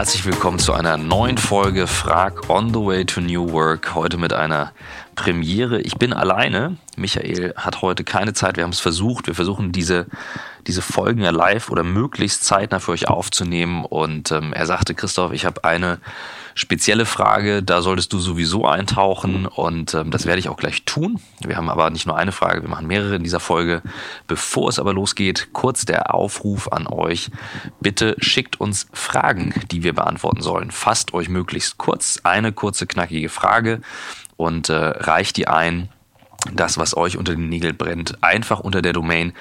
Herzlich 0.00 0.24
willkommen 0.24 0.58
zu 0.58 0.72
einer 0.72 0.96
neuen 0.96 1.36
Folge 1.36 1.86
Frag 1.86 2.48
on 2.48 2.70
the 2.70 2.80
Way 2.80 3.04
to 3.04 3.20
New 3.20 3.52
Work. 3.52 3.94
Heute 3.94 4.16
mit 4.16 4.32
einer 4.32 4.72
Premiere. 5.14 5.82
Ich 5.82 5.96
bin 5.96 6.14
alleine. 6.14 6.78
Michael 6.96 7.52
hat 7.54 7.82
heute 7.82 8.02
keine 8.02 8.32
Zeit. 8.32 8.56
Wir 8.56 8.64
haben 8.64 8.70
es 8.70 8.80
versucht. 8.80 9.26
Wir 9.26 9.34
versuchen 9.34 9.72
diese, 9.72 10.06
diese 10.66 10.80
Folgen 10.80 11.20
ja 11.20 11.28
live 11.28 11.68
oder 11.68 11.82
möglichst 11.82 12.44
zeitnah 12.44 12.78
für 12.78 12.92
euch 12.92 13.08
aufzunehmen. 13.08 13.84
Und 13.84 14.32
ähm, 14.32 14.54
er 14.54 14.64
sagte, 14.64 14.94
Christoph, 14.94 15.32
ich 15.32 15.44
habe 15.44 15.64
eine 15.64 15.98
spezielle 16.60 17.06
Frage, 17.06 17.62
da 17.62 17.80
solltest 17.80 18.12
du 18.12 18.18
sowieso 18.18 18.66
eintauchen 18.66 19.46
und 19.46 19.94
ähm, 19.94 20.10
das 20.10 20.26
werde 20.26 20.38
ich 20.38 20.48
auch 20.48 20.58
gleich 20.58 20.84
tun. 20.84 21.18
Wir 21.40 21.56
haben 21.56 21.70
aber 21.70 21.88
nicht 21.88 22.06
nur 22.06 22.16
eine 22.16 22.32
Frage, 22.32 22.60
wir 22.62 22.68
machen 22.68 22.86
mehrere 22.86 23.16
in 23.16 23.24
dieser 23.24 23.40
Folge. 23.40 23.82
Bevor 24.26 24.68
es 24.68 24.78
aber 24.78 24.92
losgeht, 24.92 25.48
kurz 25.52 25.86
der 25.86 26.14
Aufruf 26.14 26.68
an 26.70 26.86
euch. 26.86 27.30
Bitte 27.80 28.14
schickt 28.18 28.60
uns 28.60 28.88
Fragen, 28.92 29.54
die 29.70 29.82
wir 29.82 29.94
beantworten 29.94 30.42
sollen. 30.42 30.70
Fasst 30.70 31.14
euch 31.14 31.30
möglichst 31.30 31.78
kurz 31.78 32.20
eine 32.24 32.52
kurze, 32.52 32.86
knackige 32.86 33.30
Frage 33.30 33.80
und 34.36 34.68
äh, 34.68 34.74
reicht 34.74 35.38
die 35.38 35.48
ein 35.48 35.88
das, 36.54 36.78
was 36.78 36.96
euch 36.96 37.16
unter 37.18 37.34
den 37.34 37.48
Nägeln 37.48 37.76
brennt, 37.76 38.22
einfach 38.22 38.60
unter 38.60 38.80
der 38.82 38.94
Domain 38.94 39.34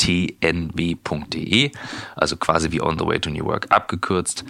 frag.otwtnb.de, 0.00 1.70
also 2.16 2.36
quasi 2.36 2.72
wie 2.72 2.80
On 2.80 2.98
the 2.98 3.06
Way 3.06 3.20
to 3.20 3.30
New 3.30 3.44
Work 3.44 3.66
abgekürzt. 3.70 4.44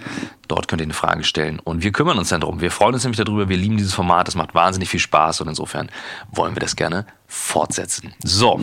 Dort 0.49 0.69
könnt 0.69 0.81
ihr 0.81 0.87
eine 0.87 0.95
Frage 0.95 1.25
stellen 1.25 1.59
und 1.59 1.83
wir 1.83 1.93
kümmern 1.93 2.19
uns 2.19 2.31
dann 2.31 2.41
darum. 2.41 2.61
Wir 2.61 2.71
freuen 2.71 2.95
uns 2.95 3.05
nämlich 3.05 3.23
darüber, 3.23 3.49
wir 3.49 3.57
lieben 3.57 3.77
dieses 3.77 3.95
Format, 3.95 4.29
es 4.29 4.35
macht 4.35 4.55
wahnsinnig 4.55 4.89
viel 4.89 5.01
Spaß 5.01 5.41
und 5.41 5.49
insofern 5.49 5.91
wollen 6.31 6.55
wir 6.55 6.61
das 6.61 6.77
gerne 6.77 7.07
fortsetzen. 7.27 8.15
So, 8.25 8.61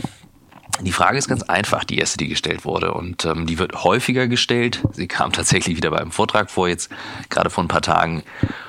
die 0.81 0.91
Frage 0.91 1.17
ist 1.17 1.27
ganz 1.27 1.43
einfach, 1.43 1.83
die 1.83 1.97
erste, 1.97 2.17
die 2.17 2.27
gestellt 2.27 2.63
wurde. 2.65 2.93
Und 2.93 3.25
ähm, 3.25 3.47
die 3.47 3.57
wird 3.57 3.83
häufiger 3.83 4.27
gestellt. 4.27 4.83
Sie 4.91 5.07
kam 5.07 5.31
tatsächlich 5.33 5.77
wieder 5.77 5.89
beim 5.91 6.11
Vortrag 6.11 6.51
vor, 6.51 6.67
jetzt 6.67 6.91
gerade 7.29 7.49
vor 7.49 7.63
ein 7.63 7.69
paar 7.69 7.81
Tagen. 7.81 8.23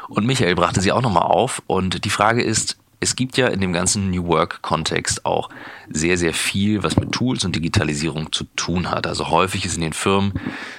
Und 0.08 0.26
Michael 0.26 0.54
brachte 0.54 0.80
sie 0.80 0.92
auch 0.92 1.02
nochmal 1.02 1.24
auf. 1.24 1.62
Und 1.66 2.04
die 2.04 2.10
Frage 2.10 2.42
ist, 2.42 2.78
es 3.00 3.14
gibt 3.14 3.36
ja 3.36 3.46
in 3.46 3.60
dem 3.60 3.72
ganzen 3.72 4.10
New 4.10 4.26
Work-Kontext 4.26 5.24
auch 5.24 5.50
sehr, 5.88 6.18
sehr 6.18 6.34
viel, 6.34 6.82
was 6.82 6.96
mit 6.96 7.12
Tools 7.12 7.44
und 7.44 7.54
Digitalisierung 7.54 8.32
zu 8.32 8.44
tun 8.56 8.90
hat. 8.90 9.06
Also 9.06 9.30
häufig 9.30 9.64
ist 9.64 9.76
in 9.76 9.82
den 9.82 9.92
Firmen 9.92 10.32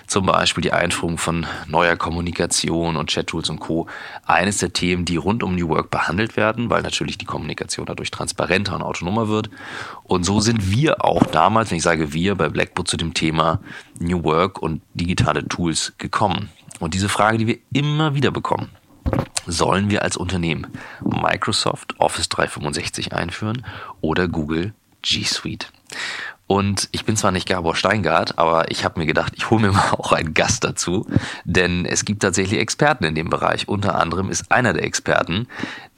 zum 0.06 0.26
Beispiel 0.26 0.62
die 0.62 0.74
Einführung 0.74 1.18
von 1.18 1.46
neuer 1.68 1.96
Kommunikation 1.96 2.98
und 2.98 3.10
Chat-Tools 3.10 3.50
und 3.50 3.60
Co. 3.60 3.88
eines 4.26 4.58
der 4.58 4.74
Themen, 4.74 5.06
die 5.06 5.16
rund 5.16 5.44
um 5.44 5.56
New 5.56 5.70
Work 5.70 5.92
behandelt 5.92 6.36
werden, 6.36 6.70
weil 6.70 6.82
natürlich 6.82 7.18
die 7.18 7.26
Kommunikation 7.26 7.86
dadurch 7.86 8.12
transparenter 8.12 8.76
und 8.76 8.82
autonomer 8.82 9.30
wird. 9.30 9.50
Und 10.04 10.26
so 10.26 10.42
sind 10.42 10.72
wir 10.72 11.06
auch 11.06 11.26
damals, 11.26 11.72
wenn 11.72 11.78
ich 11.78 11.84
sage 11.84 12.12
wir, 12.12 12.36
bei 12.36 12.50
Blackboard 12.50 12.90
zu 12.90 12.98
dem 12.98 13.14
Thema 13.14 13.62
New 14.00 14.24
Work 14.26 14.62
und 14.62 14.82
digitale 14.94 15.48
Tools 15.48 15.94
gekommen. 15.98 16.50
Und 16.80 16.94
diese 16.94 17.10
Frage, 17.10 17.38
die 17.38 17.48
wir 17.48 17.58
immer 17.72 18.14
wieder 18.14 18.32
bekommen, 18.32 18.70
sollen 19.52 19.90
wir 19.90 20.04
als 20.04 20.18
Unternehmen 20.18 20.68
Microsoft 21.02 22.00
Office 22.00 22.30
365 22.30 23.14
einführen 23.14 23.66
oder 24.02 24.28
Google 24.28 24.74
G 25.02 25.24
Suite? 25.24 25.72
Und 26.48 26.90
ich 26.92 27.06
bin 27.06 27.16
zwar 27.16 27.32
nicht 27.32 27.48
Gabor 27.48 27.76
Steingart, 27.76 28.40
aber 28.40 28.72
ich 28.72 28.84
habe 28.84 29.00
mir 29.00 29.06
gedacht, 29.06 29.34
ich 29.36 29.52
hole 29.52 29.62
mir 29.62 29.72
mal 29.74 29.92
auch 29.92 30.14
einen 30.14 30.34
Gast 30.34 30.64
dazu, 30.64 31.06
denn 31.46 31.86
es 31.86 32.06
gibt 32.06 32.24
tatsächlich 32.24 32.60
Experten 32.60 33.04
in 33.04 33.14
dem 33.14 33.30
Bereich. 33.30 33.68
Unter 33.68 34.00
anderem 34.00 34.32
ist 34.32 34.52
einer 34.52 34.74
der 34.74 34.84
Experten, 34.84 35.48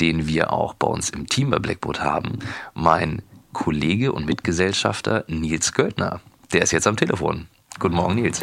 den 0.02 0.28
wir 0.28 0.52
auch 0.52 0.74
bei 0.74 0.88
uns 0.88 1.10
im 1.10 1.28
Team 1.28 1.52
bei 1.52 1.60
Blackboard 1.60 2.02
haben, 2.02 2.40
mein 2.74 3.22
Kollege 3.54 4.12
und 4.12 4.26
Mitgesellschafter 4.26 5.24
Nils 5.28 5.72
Göldner. 5.72 6.20
Der 6.52 6.64
ist 6.64 6.72
jetzt 6.72 6.88
am 6.88 6.98
Telefon. 6.98 7.48
Guten 7.80 7.96
Morgen, 7.96 8.16
Nils. 8.16 8.42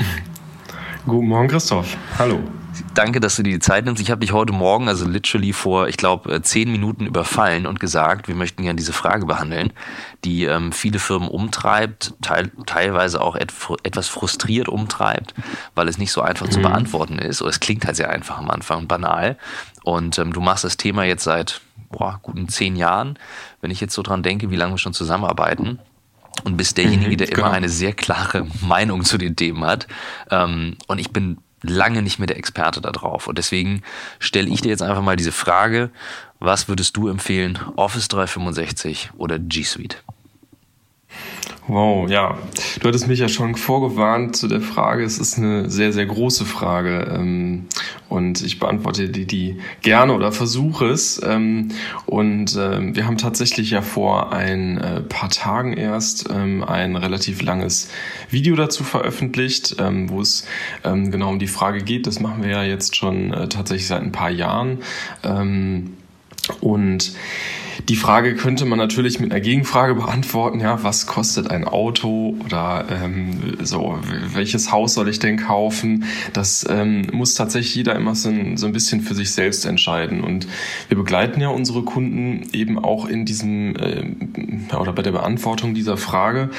Guten 1.07 1.29
Morgen, 1.29 1.49
Christoph. 1.49 1.97
Hallo. 2.19 2.41
Danke, 2.95 3.21
dass 3.21 3.37
du 3.37 3.43
dir 3.43 3.55
die 3.55 3.61
Zeit 3.61 3.85
nimmst. 3.85 4.01
Ich 4.01 4.11
habe 4.11 4.21
dich 4.21 4.33
heute 4.33 4.53
Morgen, 4.53 4.89
also 4.89 5.07
literally 5.07 5.53
vor, 5.53 5.89
ich 5.89 5.97
glaube, 5.97 6.33
äh, 6.33 6.43
zehn 6.43 6.71
Minuten 6.71 7.07
überfallen 7.07 7.67
und 7.67 7.81
gesagt, 7.81 8.29
wir 8.29 8.35
möchten 8.35 8.63
gerne 8.63 8.77
diese 8.77 8.93
Frage 8.93 9.27
behandeln, 9.27 9.73
die 10.25 10.45
ähm, 10.45 10.73
viele 10.73 10.99
Firmen 10.99 11.29
umtreibt, 11.29 12.15
teil, 12.21 12.51
teilweise 12.67 13.21
auch 13.21 13.37
et, 13.37 13.53
etwas 13.83 14.09
frustriert 14.09 14.69
umtreibt, 14.69 15.35
weil 15.75 15.89
es 15.89 15.99
nicht 15.99 16.13
so 16.13 16.21
einfach 16.21 16.47
mhm. 16.47 16.53
zu 16.53 16.61
beantworten 16.61 17.19
ist. 17.19 17.43
Oder 17.43 17.51
es 17.51 17.61
klingt 17.61 17.85
halt 17.87 17.97
sehr 17.97 18.11
einfach 18.11 18.39
am 18.39 18.51
Anfang 18.51 18.79
und 18.79 18.89
banal. 18.89 19.39
Und 19.83 20.19
ähm, 20.19 20.33
du 20.33 20.41
machst 20.41 20.65
das 20.65 20.77
Thema 20.77 21.05
jetzt 21.05 21.25
seit 21.25 21.61
boah, 21.91 22.21
guten 22.23 22.49
zehn 22.49 22.77
Jahren, 22.77 23.19
wenn 23.61 23.71
ich 23.71 23.81
jetzt 23.81 23.95
so 23.95 24.03
dran 24.03 24.23
denke, 24.23 24.51
wie 24.51 24.57
lange 24.57 24.75
wir 24.75 24.79
schon 24.79 24.93
zusammenarbeiten 24.93 25.79
und 26.45 26.57
bist 26.57 26.77
derjenige, 26.77 27.13
mhm, 27.13 27.17
der 27.17 27.27
genau. 27.27 27.47
immer 27.47 27.53
eine 27.53 27.69
sehr 27.69 27.93
klare 27.93 28.47
Meinung 28.61 29.05
zu 29.05 29.19
den 29.19 29.37
Themen 29.37 29.65
hat. 29.65 29.87
Ähm, 30.31 30.77
und 30.87 30.99
ich 30.99 31.11
bin 31.11 31.39
lange 31.63 32.03
nicht 32.03 32.19
mehr 32.19 32.27
der 32.27 32.37
Experte 32.37 32.81
da 32.81 32.93
drauf. 32.93 33.27
Und 33.27 33.39
deswegen 33.39 33.83
stelle 34.19 34.49
ich 34.49 34.61
dir 34.61 34.69
jetzt 34.69 34.83
einfach 34.83 35.03
mal 35.03 35.17
diese 35.17 35.33
Frage, 35.33 35.91
was 36.39 36.69
würdest 36.69 36.97
du 36.97 37.09
empfehlen, 37.09 37.59
Office 37.77 38.09
365 38.09 39.11
oder 39.17 39.39
G 39.39 39.65
Suite? 39.65 40.03
Wow, 41.69 42.09
ja. 42.09 42.39
Du 42.81 42.89
hattest 42.89 43.09
mich 43.09 43.19
ja 43.19 43.29
schon 43.29 43.55
vorgewarnt 43.55 44.35
zu 44.35 44.49
der 44.49 44.63
Frage. 44.63 45.05
Es 45.05 45.19
ist 45.19 45.37
eine 45.37 45.69
sehr, 45.69 45.93
sehr 45.93 46.07
große 46.07 46.47
Frage. 46.47 47.15
Ähm, 47.15 47.67
und 48.09 48.41
ich 48.41 48.59
beantworte 48.59 49.11
die, 49.11 49.27
die 49.27 49.59
gerne 49.83 50.15
oder 50.15 50.33
versuche 50.33 50.87
es. 50.87 51.21
Ähm, 51.23 51.69
und 52.07 52.57
ähm, 52.59 52.97
wir 52.97 53.07
haben 53.07 53.19
tatsächlich 53.19 53.71
ja 53.71 53.83
vor 53.83 54.33
ein 54.33 54.79
äh, 54.79 55.03
paar 55.03 55.29
Tagen 55.29 55.75
erst 55.75 56.31
ein 56.31 56.97
relativ 56.97 57.43
langes 57.43 57.91
Video 58.31 58.57
dazu 58.57 58.83
veröffentlicht, 58.83 59.77
wo 60.07 60.21
es 60.21 60.47
genau 60.83 61.29
um 61.29 61.39
die 61.39 61.47
Frage 61.47 61.83
geht. 61.83 62.07
Das 62.07 62.21
machen 62.21 62.43
wir 62.43 62.51
ja 62.51 62.63
jetzt 62.63 62.97
schon 62.97 63.33
äh, 63.33 63.49
tatsächlich 63.49 63.87
seit 63.87 64.03
ein 64.03 64.13
paar 64.13 64.31
Jahren. 64.31 64.79
Und 66.61 67.13
die 67.89 67.97
Frage 67.97 68.35
könnte 68.35 68.65
man 68.65 68.79
natürlich 68.79 69.21
mit 69.21 69.31
einer 69.31 69.41
Gegenfrage 69.41 69.95
beantworten, 69.95 70.61
ja, 70.61 70.83
was 70.83 71.07
kostet 71.07 71.51
ein 71.51 71.65
Auto 71.65 72.37
oder 72.45 72.85
ähm, 72.91 73.57
so, 73.63 73.99
welches 74.35 74.73
Haus 74.73 74.95
soll 74.95 75.09
ich 75.09 75.21
denn 75.21 75.37
kaufen? 75.37 76.05
Das 76.33 76.67
ähm, 76.69 77.07
muss 77.13 77.35
tatsächlich 77.35 77.75
jeder 77.75 77.95
immer 77.95 78.15
so 78.15 78.29
ein, 78.29 78.57
so 78.57 78.67
ein 78.67 78.73
bisschen 78.73 79.01
für 79.01 79.15
sich 79.15 79.31
selbst 79.31 79.65
entscheiden. 79.65 80.23
Und 80.23 80.47
wir 80.89 80.99
begleiten 80.99 81.41
ja 81.41 81.49
unsere 81.49 81.83
Kunden 81.83 82.49
eben 82.53 82.79
auch 82.79 83.07
in 83.07 83.25
diesem 83.25 83.77
äh, 83.77 84.75
oder 84.77 84.93
bei 84.93 85.03
der 85.03 85.13
Beantwortung 85.13 85.75
dieser 85.75 85.97
Frage. 85.97 86.51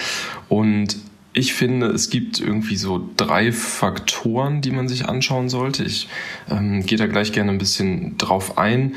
Und 0.48 0.98
ich 1.34 1.54
finde, 1.54 1.88
es 1.88 2.10
gibt 2.10 2.40
irgendwie 2.40 2.76
so 2.76 3.08
drei 3.18 3.52
Faktoren, 3.52 4.62
die 4.62 4.72
man 4.72 4.88
sich 4.88 5.08
anschauen 5.08 5.48
sollte. 5.48 5.84
Ich 5.84 6.08
ähm, 6.50 6.86
gehe 6.86 6.98
da 6.98 7.06
gleich 7.06 7.32
gerne 7.32 7.52
ein 7.52 7.60
bisschen 7.60 8.18
drauf 8.18 8.58
ein. 8.58 8.96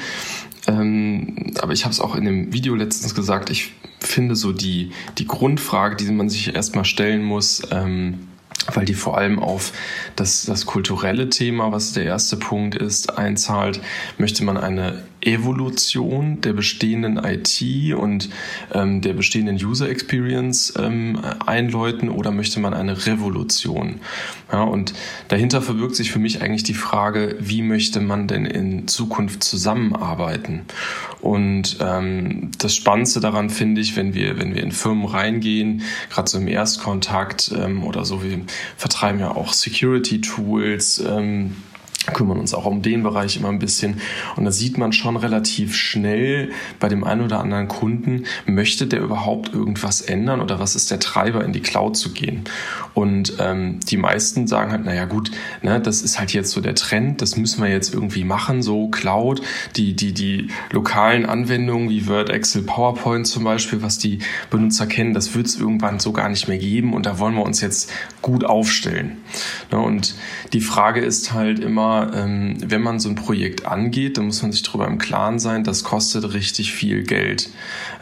Ähm, 0.66 1.52
aber 1.60 1.72
ich 1.72 1.84
habe 1.84 1.92
es 1.92 2.00
auch 2.00 2.14
in 2.14 2.24
dem 2.24 2.52
Video 2.52 2.74
letztens 2.74 3.14
gesagt, 3.14 3.50
ich 3.50 3.72
finde 4.00 4.36
so 4.36 4.52
die, 4.52 4.92
die 5.18 5.26
Grundfrage, 5.26 5.96
die 5.96 6.10
man 6.10 6.28
sich 6.28 6.54
erstmal 6.54 6.84
stellen 6.84 7.22
muss, 7.22 7.62
ähm, 7.70 8.28
weil 8.72 8.84
die 8.84 8.94
vor 8.94 9.16
allem 9.16 9.38
auf 9.38 9.72
das, 10.16 10.44
das 10.44 10.66
kulturelle 10.66 11.28
Thema, 11.30 11.72
was 11.72 11.92
der 11.92 12.04
erste 12.04 12.36
Punkt 12.36 12.74
ist, 12.76 13.18
einzahlt. 13.18 13.80
Möchte 14.18 14.44
man 14.44 14.56
eine 14.56 15.02
Evolution 15.22 16.40
der 16.40 16.52
bestehenden 16.52 17.16
IT 17.18 17.94
und 17.94 18.28
ähm, 18.72 19.00
der 19.00 19.14
bestehenden 19.14 19.56
User 19.56 19.88
Experience 19.88 20.74
ähm, 20.78 21.20
einläuten 21.46 22.08
oder 22.08 22.30
möchte 22.30 22.60
man 22.60 22.74
eine 22.74 23.06
Revolution? 23.06 24.00
Ja, 24.52 24.64
und 24.64 24.92
dahinter 25.28 25.62
verbirgt 25.62 25.96
sich 25.96 26.12
für 26.12 26.18
mich 26.18 26.42
eigentlich 26.42 26.64
die 26.64 26.74
Frage, 26.74 27.36
wie 27.40 27.62
möchte 27.62 28.00
man 28.00 28.28
denn 28.28 28.44
in 28.44 28.88
Zukunft 28.88 29.44
zusammenarbeiten? 29.44 30.62
Und 31.20 31.78
ähm, 31.80 32.50
das 32.58 32.74
Spannendste 32.74 33.20
daran 33.20 33.48
finde 33.48 33.80
ich, 33.80 33.96
wenn 33.96 34.14
wir, 34.14 34.38
wenn 34.38 34.54
wir 34.54 34.62
in 34.62 34.72
Firmen 34.72 35.06
reingehen, 35.06 35.82
gerade 36.10 36.28
so 36.28 36.38
im 36.38 36.48
Erstkontakt 36.48 37.52
ähm, 37.56 37.84
oder 37.84 38.04
so, 38.04 38.22
wir 38.22 38.40
vertreiben 38.76 39.20
ja 39.20 39.30
auch 39.30 39.52
Security-Tools, 39.52 41.04
ähm, 41.08 41.56
kümmern 42.06 42.38
uns 42.38 42.54
auch 42.54 42.66
um 42.66 42.82
den 42.82 43.02
Bereich 43.02 43.36
immer 43.36 43.48
ein 43.48 43.58
bisschen. 43.58 44.00
Und 44.36 44.44
da 44.44 44.50
sieht 44.50 44.78
man 44.78 44.92
schon 44.92 45.16
relativ 45.16 45.74
schnell 45.74 46.50
bei 46.80 46.88
dem 46.88 47.04
einen 47.04 47.22
oder 47.22 47.40
anderen 47.40 47.68
Kunden, 47.68 48.24
möchte 48.46 48.86
der 48.86 49.00
überhaupt 49.00 49.52
irgendwas 49.52 50.00
ändern 50.00 50.40
oder 50.40 50.58
was 50.58 50.74
ist 50.74 50.90
der 50.90 51.00
Treiber, 51.00 51.44
in 51.44 51.52
die 51.52 51.60
Cloud 51.60 51.96
zu 51.96 52.12
gehen? 52.12 52.44
Und 52.94 53.34
ähm, 53.38 53.80
die 53.80 53.96
meisten 53.96 54.46
sagen 54.46 54.72
halt, 54.72 54.84
naja 54.84 55.04
gut, 55.04 55.30
ne, 55.62 55.80
das 55.80 56.02
ist 56.02 56.18
halt 56.18 56.32
jetzt 56.32 56.50
so 56.50 56.60
der 56.60 56.74
Trend, 56.74 57.22
das 57.22 57.36
müssen 57.36 57.62
wir 57.62 57.70
jetzt 57.70 57.94
irgendwie 57.94 58.24
machen, 58.24 58.62
so 58.62 58.88
Cloud, 58.88 59.42
die, 59.76 59.94
die, 59.94 60.12
die 60.12 60.48
lokalen 60.70 61.26
Anwendungen 61.26 61.88
wie 61.88 62.06
Word, 62.08 62.30
Excel, 62.30 62.62
PowerPoint 62.62 63.26
zum 63.26 63.44
Beispiel, 63.44 63.82
was 63.82 63.98
die 63.98 64.18
Benutzer 64.50 64.86
kennen, 64.86 65.14
das 65.14 65.34
wird 65.34 65.46
es 65.46 65.58
irgendwann 65.58 66.00
so 66.00 66.12
gar 66.12 66.28
nicht 66.28 66.48
mehr 66.48 66.58
geben 66.58 66.92
und 66.92 67.06
da 67.06 67.18
wollen 67.18 67.34
wir 67.34 67.44
uns 67.44 67.60
jetzt 67.60 67.90
gut 68.20 68.44
aufstellen. 68.44 69.18
Ne, 69.72 69.78
und 69.78 70.14
die 70.52 70.60
Frage 70.60 71.00
ist 71.00 71.32
halt 71.32 71.58
immer, 71.58 72.12
ähm, 72.14 72.56
wenn 72.64 72.82
man 72.82 73.00
so 73.00 73.08
ein 73.08 73.14
Projekt 73.14 73.66
angeht, 73.66 74.18
dann 74.18 74.26
muss 74.26 74.42
man 74.42 74.52
sich 74.52 74.62
darüber 74.62 74.86
im 74.86 74.98
Klaren 74.98 75.38
sein, 75.38 75.64
das 75.64 75.82
kostet 75.82 76.34
richtig 76.34 76.72
viel 76.72 77.02
Geld. 77.02 77.48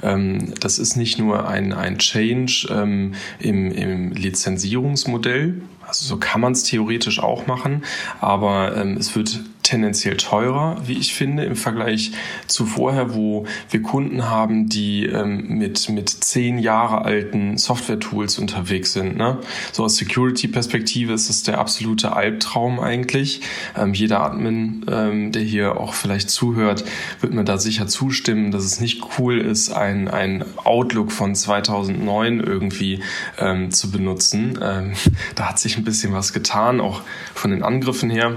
Ähm, 0.02 0.52
das 0.60 0.78
ist 0.78 0.96
nicht 0.96 1.18
nur 1.18 1.48
ein, 1.48 1.72
ein 1.72 1.98
Change 1.98 2.68
ähm, 2.70 3.14
im, 3.38 3.70
im 3.70 4.12
Lizenzierungsmodell, 4.12 5.62
also 5.86 6.04
so 6.04 6.16
kann 6.18 6.40
man 6.40 6.52
es 6.52 6.64
theoretisch 6.64 7.20
auch 7.20 7.46
machen, 7.46 7.84
aber 8.20 8.76
ähm, 8.76 8.96
es 8.96 9.14
wird 9.16 9.40
tendenziell 9.70 10.16
teurer, 10.16 10.76
wie 10.84 10.98
ich 10.98 11.14
finde, 11.14 11.44
im 11.44 11.54
Vergleich 11.54 12.10
zu 12.48 12.66
vorher, 12.66 13.14
wo 13.14 13.46
wir 13.70 13.82
Kunden 13.82 14.28
haben, 14.28 14.68
die 14.68 15.06
ähm, 15.06 15.58
mit, 15.58 15.88
mit 15.88 16.08
zehn 16.08 16.58
Jahre 16.58 17.04
alten 17.04 17.56
Software-Tools 17.56 18.40
unterwegs 18.40 18.94
sind. 18.94 19.16
Ne? 19.16 19.38
So 19.70 19.84
aus 19.84 19.96
Security-Perspektive 19.96 21.12
ist 21.12 21.30
es 21.30 21.44
der 21.44 21.58
absolute 21.58 22.16
Albtraum 22.16 22.80
eigentlich. 22.80 23.42
Ähm, 23.76 23.94
jeder 23.94 24.22
Admin, 24.22 24.84
ähm, 24.90 25.30
der 25.30 25.42
hier 25.42 25.76
auch 25.78 25.94
vielleicht 25.94 26.30
zuhört, 26.30 26.84
wird 27.20 27.32
mir 27.32 27.44
da 27.44 27.56
sicher 27.56 27.86
zustimmen, 27.86 28.50
dass 28.50 28.64
es 28.64 28.80
nicht 28.80 29.04
cool 29.18 29.38
ist, 29.38 29.70
ein, 29.70 30.08
ein 30.08 30.44
Outlook 30.64 31.12
von 31.12 31.36
2009 31.36 32.40
irgendwie 32.40 33.04
ähm, 33.38 33.70
zu 33.70 33.92
benutzen. 33.92 34.58
Ähm, 34.60 34.94
da 35.36 35.48
hat 35.48 35.60
sich 35.60 35.76
ein 35.76 35.84
bisschen 35.84 36.12
was 36.12 36.32
getan, 36.32 36.80
auch 36.80 37.02
von 37.34 37.52
den 37.52 37.62
Angriffen 37.62 38.10
her. 38.10 38.36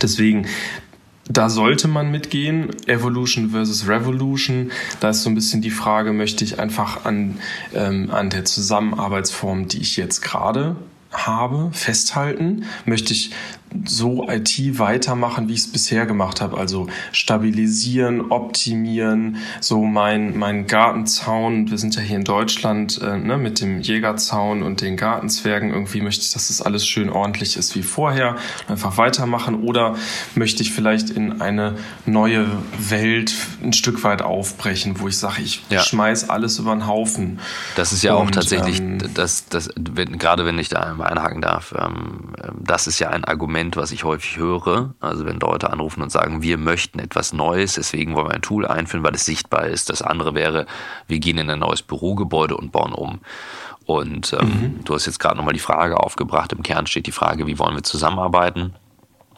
Deswegen, 0.00 0.46
da 1.28 1.48
sollte 1.48 1.88
man 1.88 2.10
mitgehen. 2.10 2.70
Evolution 2.86 3.50
versus 3.50 3.88
Revolution. 3.88 4.70
Da 5.00 5.10
ist 5.10 5.22
so 5.22 5.30
ein 5.30 5.34
bisschen 5.34 5.62
die 5.62 5.70
Frage, 5.70 6.12
möchte 6.12 6.44
ich 6.44 6.58
einfach 6.58 7.04
an, 7.04 7.38
ähm, 7.74 8.10
an 8.10 8.30
der 8.30 8.44
Zusammenarbeitsform, 8.44 9.68
die 9.68 9.78
ich 9.78 9.96
jetzt 9.96 10.20
gerade 10.20 10.76
habe, 11.12 11.70
festhalten? 11.72 12.64
Möchte 12.84 13.12
ich 13.12 13.30
so 13.84 14.28
IT 14.28 14.78
weitermachen, 14.78 15.48
wie 15.48 15.54
ich 15.54 15.60
es 15.60 15.72
bisher 15.72 16.06
gemacht 16.06 16.40
habe. 16.40 16.56
Also 16.58 16.86
stabilisieren, 17.12 18.30
optimieren, 18.30 19.38
so 19.60 19.84
mein, 19.84 20.38
mein 20.38 20.66
Gartenzaun. 20.66 21.70
Wir 21.70 21.78
sind 21.78 21.96
ja 21.96 22.02
hier 22.02 22.16
in 22.16 22.24
Deutschland 22.24 23.00
äh, 23.02 23.16
ne, 23.18 23.36
mit 23.36 23.60
dem 23.60 23.80
Jägerzaun 23.80 24.62
und 24.62 24.80
den 24.80 24.96
Gartenzwergen. 24.96 25.72
Irgendwie 25.72 26.00
möchte 26.00 26.22
ich, 26.24 26.32
dass 26.32 26.48
das 26.48 26.62
alles 26.62 26.86
schön 26.86 27.10
ordentlich 27.10 27.56
ist 27.56 27.74
wie 27.74 27.82
vorher. 27.82 28.36
Einfach 28.68 28.96
weitermachen. 28.96 29.62
Oder 29.62 29.96
möchte 30.34 30.62
ich 30.62 30.72
vielleicht 30.72 31.10
in 31.10 31.40
eine 31.40 31.74
neue 32.06 32.46
Welt 32.78 33.34
ein 33.62 33.72
Stück 33.72 34.04
weit 34.04 34.22
aufbrechen, 34.22 35.00
wo 35.00 35.08
ich 35.08 35.18
sage, 35.18 35.42
ich 35.42 35.62
ja. 35.70 35.80
schmeiß 35.80 36.30
alles 36.30 36.58
über 36.58 36.74
den 36.74 36.86
Haufen. 36.86 37.40
Das 37.76 37.92
ist 37.92 38.02
ja 38.02 38.14
und, 38.14 38.28
auch 38.28 38.30
tatsächlich, 38.30 38.78
ähm, 38.78 38.98
das, 39.14 39.48
das, 39.48 39.70
wenn, 39.76 40.18
gerade 40.18 40.46
wenn 40.46 40.58
ich 40.58 40.68
da 40.68 40.96
einhaken 40.98 41.40
darf, 41.40 41.74
ähm, 41.76 42.34
das 42.58 42.86
ist 42.86 42.98
ja 42.98 43.10
ein 43.10 43.24
Argument, 43.24 43.63
Argument, 43.64 43.76
was 43.76 43.92
ich 43.92 44.04
häufig 44.04 44.36
höre. 44.36 44.94
Also 45.00 45.24
wenn 45.24 45.40
Leute 45.40 45.70
anrufen 45.70 46.02
und 46.02 46.10
sagen, 46.10 46.42
wir 46.42 46.58
möchten 46.58 46.98
etwas 46.98 47.32
Neues, 47.32 47.74
deswegen 47.74 48.14
wollen 48.14 48.28
wir 48.28 48.34
ein 48.34 48.42
Tool 48.42 48.66
einführen, 48.66 49.04
weil 49.04 49.14
es 49.14 49.24
sichtbar 49.24 49.66
ist. 49.66 49.88
Das 49.88 50.02
andere 50.02 50.34
wäre, 50.34 50.66
wir 51.06 51.18
gehen 51.18 51.38
in 51.38 51.50
ein 51.50 51.60
neues 51.60 51.82
Bürogebäude 51.82 52.56
und 52.56 52.72
bauen 52.72 52.92
um. 52.92 53.20
Und 53.86 54.32
ähm, 54.32 54.48
mhm. 54.48 54.84
du 54.84 54.94
hast 54.94 55.06
jetzt 55.06 55.18
gerade 55.18 55.36
nochmal 55.36 55.54
die 55.54 55.60
Frage 55.60 55.98
aufgebracht. 55.98 56.52
Im 56.52 56.62
Kern 56.62 56.86
steht 56.86 57.06
die 57.06 57.12
Frage, 57.12 57.46
wie 57.46 57.58
wollen 57.58 57.74
wir 57.74 57.82
zusammenarbeiten? 57.82 58.74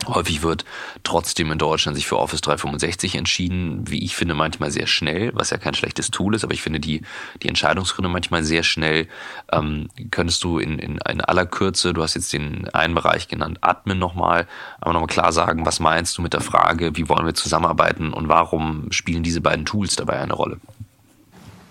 Häufig 0.07 0.43
wird 0.43 0.65
trotzdem 1.03 1.51
in 1.51 1.59
Deutschland 1.59 1.97
sich 1.97 2.07
für 2.07 2.19
Office 2.19 2.43
365 2.43 3.15
entschieden, 3.15 3.91
wie 3.91 4.05
ich 4.05 4.15
finde, 4.15 4.35
manchmal 4.35 4.71
sehr 4.71 4.87
schnell, 4.87 5.33
was 5.35 5.51
ja 5.51 5.57
kein 5.57 5.75
schlechtes 5.75 6.11
Tool 6.11 6.35
ist, 6.35 6.45
aber 6.45 6.53
ich 6.53 6.63
finde 6.63 6.81
die, 6.81 7.03
die 7.43 7.49
Entscheidungsgründe 7.49 8.09
manchmal 8.09 8.45
sehr 8.45 8.63
schnell. 8.63 9.09
Ähm, 9.51 9.89
könntest 10.11 10.45
du 10.45 10.59
in, 10.59 10.79
in, 10.79 10.99
in 10.99 11.21
aller 11.23 11.47
Kürze, 11.47 11.95
du 11.95 12.03
hast 12.03 12.15
jetzt 12.15 12.33
den 12.33 12.69
einen 12.75 12.95
Bereich 12.95 13.27
genannt, 13.27 13.59
Admin 13.63 13.99
nochmal, 13.99 14.47
aber 14.81 14.93
nochmal 14.93 15.09
klar 15.09 15.33
sagen, 15.33 15.65
was 15.65 15.81
meinst 15.81 16.19
du 16.19 16.23
mit 16.23 16.35
der 16.35 16.43
Frage, 16.43 16.97
wie 16.97 17.09
wollen 17.09 17.27
wir 17.27 17.35
zusammenarbeiten 17.35 18.13
und 18.13 18.29
warum 18.29 18.93
spielen 18.93 19.23
diese 19.23 19.41
beiden 19.41 19.65
Tools 19.65 19.97
dabei 19.97 20.21
eine 20.21 20.35
Rolle? 20.35 20.61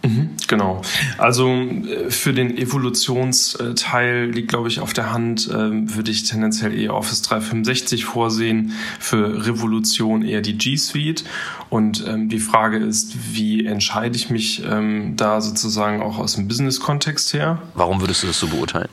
Mhm, 0.06 0.30
genau. 0.48 0.82
Also 1.18 1.50
äh, 1.50 2.12
für 2.12 2.34
den 2.34 2.56
Evolutionsteil 2.58 4.30
liegt, 4.30 4.50
glaube 4.50 4.68
ich, 4.68 4.80
auf 4.80 4.94
der 4.94 5.12
Hand, 5.12 5.50
ähm, 5.52 5.96
würde 5.96 6.12
ich 6.12 6.24
tendenziell 6.24 6.78
eher 6.78 6.94
Office 6.94 7.24
365 7.24 8.06
vorsehen, 8.06 8.74
für 9.00 9.48
Revolution 9.48 10.22
eher 10.22 10.42
die 10.42 10.58
G 10.58 10.78
Suite. 10.78 11.24
Und 11.70 12.06
ähm, 12.08 12.30
die 12.30 12.40
Frage 12.40 12.78
ist, 12.78 13.16
wie 13.34 13.66
entscheide 13.66 14.16
ich 14.16 14.30
mich 14.30 14.64
ähm, 14.64 15.16
da 15.16 15.42
sozusagen 15.42 16.04
auch 16.04 16.20
aus 16.20 16.36
dem 16.36 16.48
Business-Kontext 16.48 17.34
her? 17.34 17.62
Warum 17.74 18.00
würdest 18.00 18.22
du 18.22 18.28
das 18.28 18.40
so 18.40 18.48
beurteilen? 18.48 18.90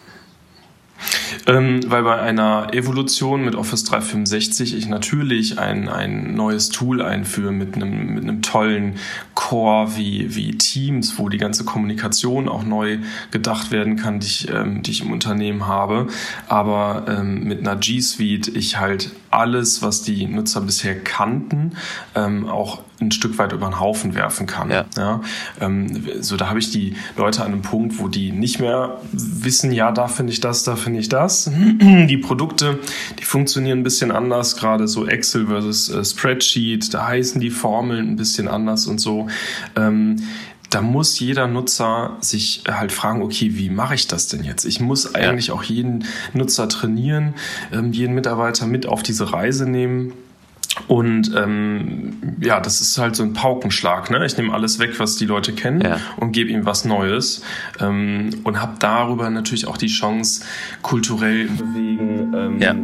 Ähm, 1.46 1.80
weil 1.86 2.02
bei 2.02 2.20
einer 2.20 2.68
Evolution 2.72 3.44
mit 3.44 3.54
Office 3.54 3.84
365 3.84 4.76
ich 4.76 4.88
natürlich 4.88 5.58
ein, 5.58 5.88
ein 5.88 6.34
neues 6.34 6.68
Tool 6.68 7.02
einführe 7.02 7.52
mit 7.52 7.74
einem, 7.74 8.14
mit 8.14 8.24
einem 8.24 8.42
tollen 8.42 8.96
Core 9.34 9.96
wie, 9.96 10.34
wie 10.34 10.56
Teams, 10.58 11.18
wo 11.18 11.28
die 11.28 11.38
ganze 11.38 11.64
Kommunikation 11.64 12.48
auch 12.48 12.64
neu 12.64 12.98
gedacht 13.30 13.70
werden 13.70 13.96
kann, 13.96 14.20
die 14.20 14.26
ich, 14.26 14.48
ähm, 14.50 14.82
die 14.82 14.90
ich 14.90 15.02
im 15.02 15.12
Unternehmen 15.12 15.66
habe. 15.66 16.06
Aber 16.48 17.04
ähm, 17.08 17.44
mit 17.44 17.60
einer 17.60 17.76
G 17.76 18.00
Suite 18.00 18.48
ich 18.48 18.78
halt 18.78 19.10
alles, 19.32 19.82
was 19.82 20.02
die 20.02 20.26
Nutzer 20.26 20.60
bisher 20.60 20.98
kannten, 20.98 21.72
ähm, 22.14 22.48
auch 22.48 22.82
ein 23.00 23.10
Stück 23.10 23.38
weit 23.38 23.52
über 23.52 23.66
den 23.66 23.80
Haufen 23.80 24.14
werfen 24.14 24.46
kann. 24.46 24.70
Ja. 24.70 24.84
ja 24.96 25.20
ähm, 25.60 26.06
so 26.20 26.36
da 26.36 26.48
habe 26.48 26.58
ich 26.58 26.70
die 26.70 26.94
Leute 27.16 27.42
an 27.42 27.52
einem 27.52 27.62
Punkt, 27.62 27.98
wo 27.98 28.08
die 28.08 28.30
nicht 28.32 28.60
mehr 28.60 29.00
wissen, 29.12 29.72
ja, 29.72 29.90
da 29.90 30.06
finde 30.08 30.32
ich 30.32 30.40
das, 30.40 30.64
da 30.64 30.76
finde 30.76 31.00
ich 31.00 31.08
das. 31.08 31.50
Die 31.82 32.18
Produkte, 32.18 32.78
die 33.18 33.24
funktionieren 33.24 33.80
ein 33.80 33.82
bisschen 33.82 34.10
anders, 34.10 34.56
gerade 34.56 34.86
so 34.86 35.06
Excel 35.06 35.46
versus 35.46 35.88
äh, 35.88 36.04
Spreadsheet, 36.04 36.92
da 36.92 37.06
heißen 37.06 37.40
die 37.40 37.50
Formeln 37.50 38.10
ein 38.10 38.16
bisschen 38.16 38.48
anders 38.48 38.86
und 38.86 38.98
so. 38.98 39.28
Ähm, 39.76 40.16
da 40.72 40.80
muss 40.80 41.20
jeder 41.20 41.46
Nutzer 41.46 42.16
sich 42.20 42.64
halt 42.66 42.92
fragen, 42.92 43.22
okay, 43.22 43.50
wie 43.52 43.68
mache 43.68 43.94
ich 43.94 44.06
das 44.06 44.26
denn 44.28 44.42
jetzt? 44.42 44.64
Ich 44.64 44.80
muss 44.80 45.14
eigentlich 45.14 45.48
ja. 45.48 45.54
auch 45.54 45.62
jeden 45.62 46.04
Nutzer 46.32 46.68
trainieren, 46.68 47.34
ähm, 47.72 47.92
jeden 47.92 48.14
Mitarbeiter 48.14 48.66
mit 48.66 48.86
auf 48.86 49.02
diese 49.02 49.32
Reise 49.32 49.68
nehmen. 49.68 50.14
Und 50.88 51.32
ähm, 51.36 52.38
ja, 52.40 52.58
das 52.58 52.80
ist 52.80 52.96
halt 52.96 53.14
so 53.14 53.22
ein 53.22 53.34
Paukenschlag. 53.34 54.10
Ne? 54.10 54.24
Ich 54.24 54.38
nehme 54.38 54.54
alles 54.54 54.78
weg, 54.78 54.98
was 54.98 55.16
die 55.16 55.26
Leute 55.26 55.52
kennen 55.52 55.82
ja. 55.82 56.00
und 56.16 56.32
gebe 56.32 56.50
ihm 56.50 56.64
was 56.64 56.86
Neues 56.86 57.42
ähm, 57.78 58.30
und 58.44 58.60
habe 58.62 58.76
darüber 58.78 59.28
natürlich 59.28 59.66
auch 59.66 59.76
die 59.76 59.88
Chance, 59.88 60.44
kulturell 60.80 61.48
bewegen, 61.48 62.32
ähm, 62.34 62.60
ja 62.60 62.74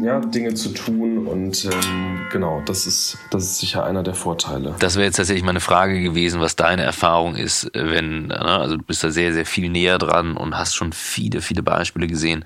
ja, 0.00 0.20
Dinge 0.20 0.54
zu 0.54 0.70
tun 0.70 1.26
und 1.26 1.64
ähm, 1.64 2.20
genau, 2.30 2.62
das 2.64 2.86
ist, 2.86 3.18
das 3.30 3.44
ist 3.44 3.58
sicher 3.58 3.84
einer 3.84 4.02
der 4.02 4.14
Vorteile. 4.14 4.74
Das 4.78 4.96
wäre 4.96 5.06
jetzt 5.06 5.16
tatsächlich 5.16 5.44
meine 5.44 5.60
Frage 5.60 6.00
gewesen, 6.02 6.40
was 6.40 6.56
deine 6.56 6.82
Erfahrung 6.82 7.36
ist, 7.36 7.70
wenn, 7.74 8.28
ne, 8.28 8.38
also 8.38 8.76
du 8.76 8.82
bist 8.82 9.02
da 9.02 9.10
sehr, 9.10 9.32
sehr 9.32 9.46
viel 9.46 9.68
näher 9.68 9.98
dran 9.98 10.36
und 10.36 10.56
hast 10.56 10.74
schon 10.74 10.92
viele, 10.92 11.40
viele 11.40 11.62
Beispiele 11.62 12.06
gesehen, 12.06 12.44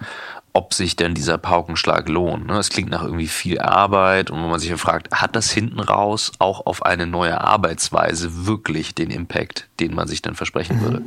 ob 0.54 0.74
sich 0.74 0.96
denn 0.96 1.14
dieser 1.14 1.38
Paukenschlag 1.38 2.08
lohnt. 2.08 2.46
Ne? 2.46 2.58
Es 2.58 2.68
klingt 2.68 2.90
nach 2.90 3.02
irgendwie 3.02 3.26
viel 3.26 3.58
Arbeit 3.58 4.30
und 4.30 4.42
wo 4.42 4.48
man 4.48 4.60
sich 4.60 4.70
ja 4.70 4.76
fragt, 4.76 5.10
hat 5.12 5.34
das 5.34 5.50
hinten 5.50 5.80
raus 5.80 6.32
auch 6.38 6.66
auf 6.66 6.84
eine 6.84 7.06
neue 7.06 7.40
Arbeitsweise 7.40 8.46
wirklich 8.46 8.94
den 8.94 9.10
Impact, 9.10 9.68
den 9.80 9.94
man 9.94 10.08
sich 10.08 10.20
dann 10.20 10.34
versprechen 10.34 10.76
mhm. 10.76 10.82
würde? 10.82 11.02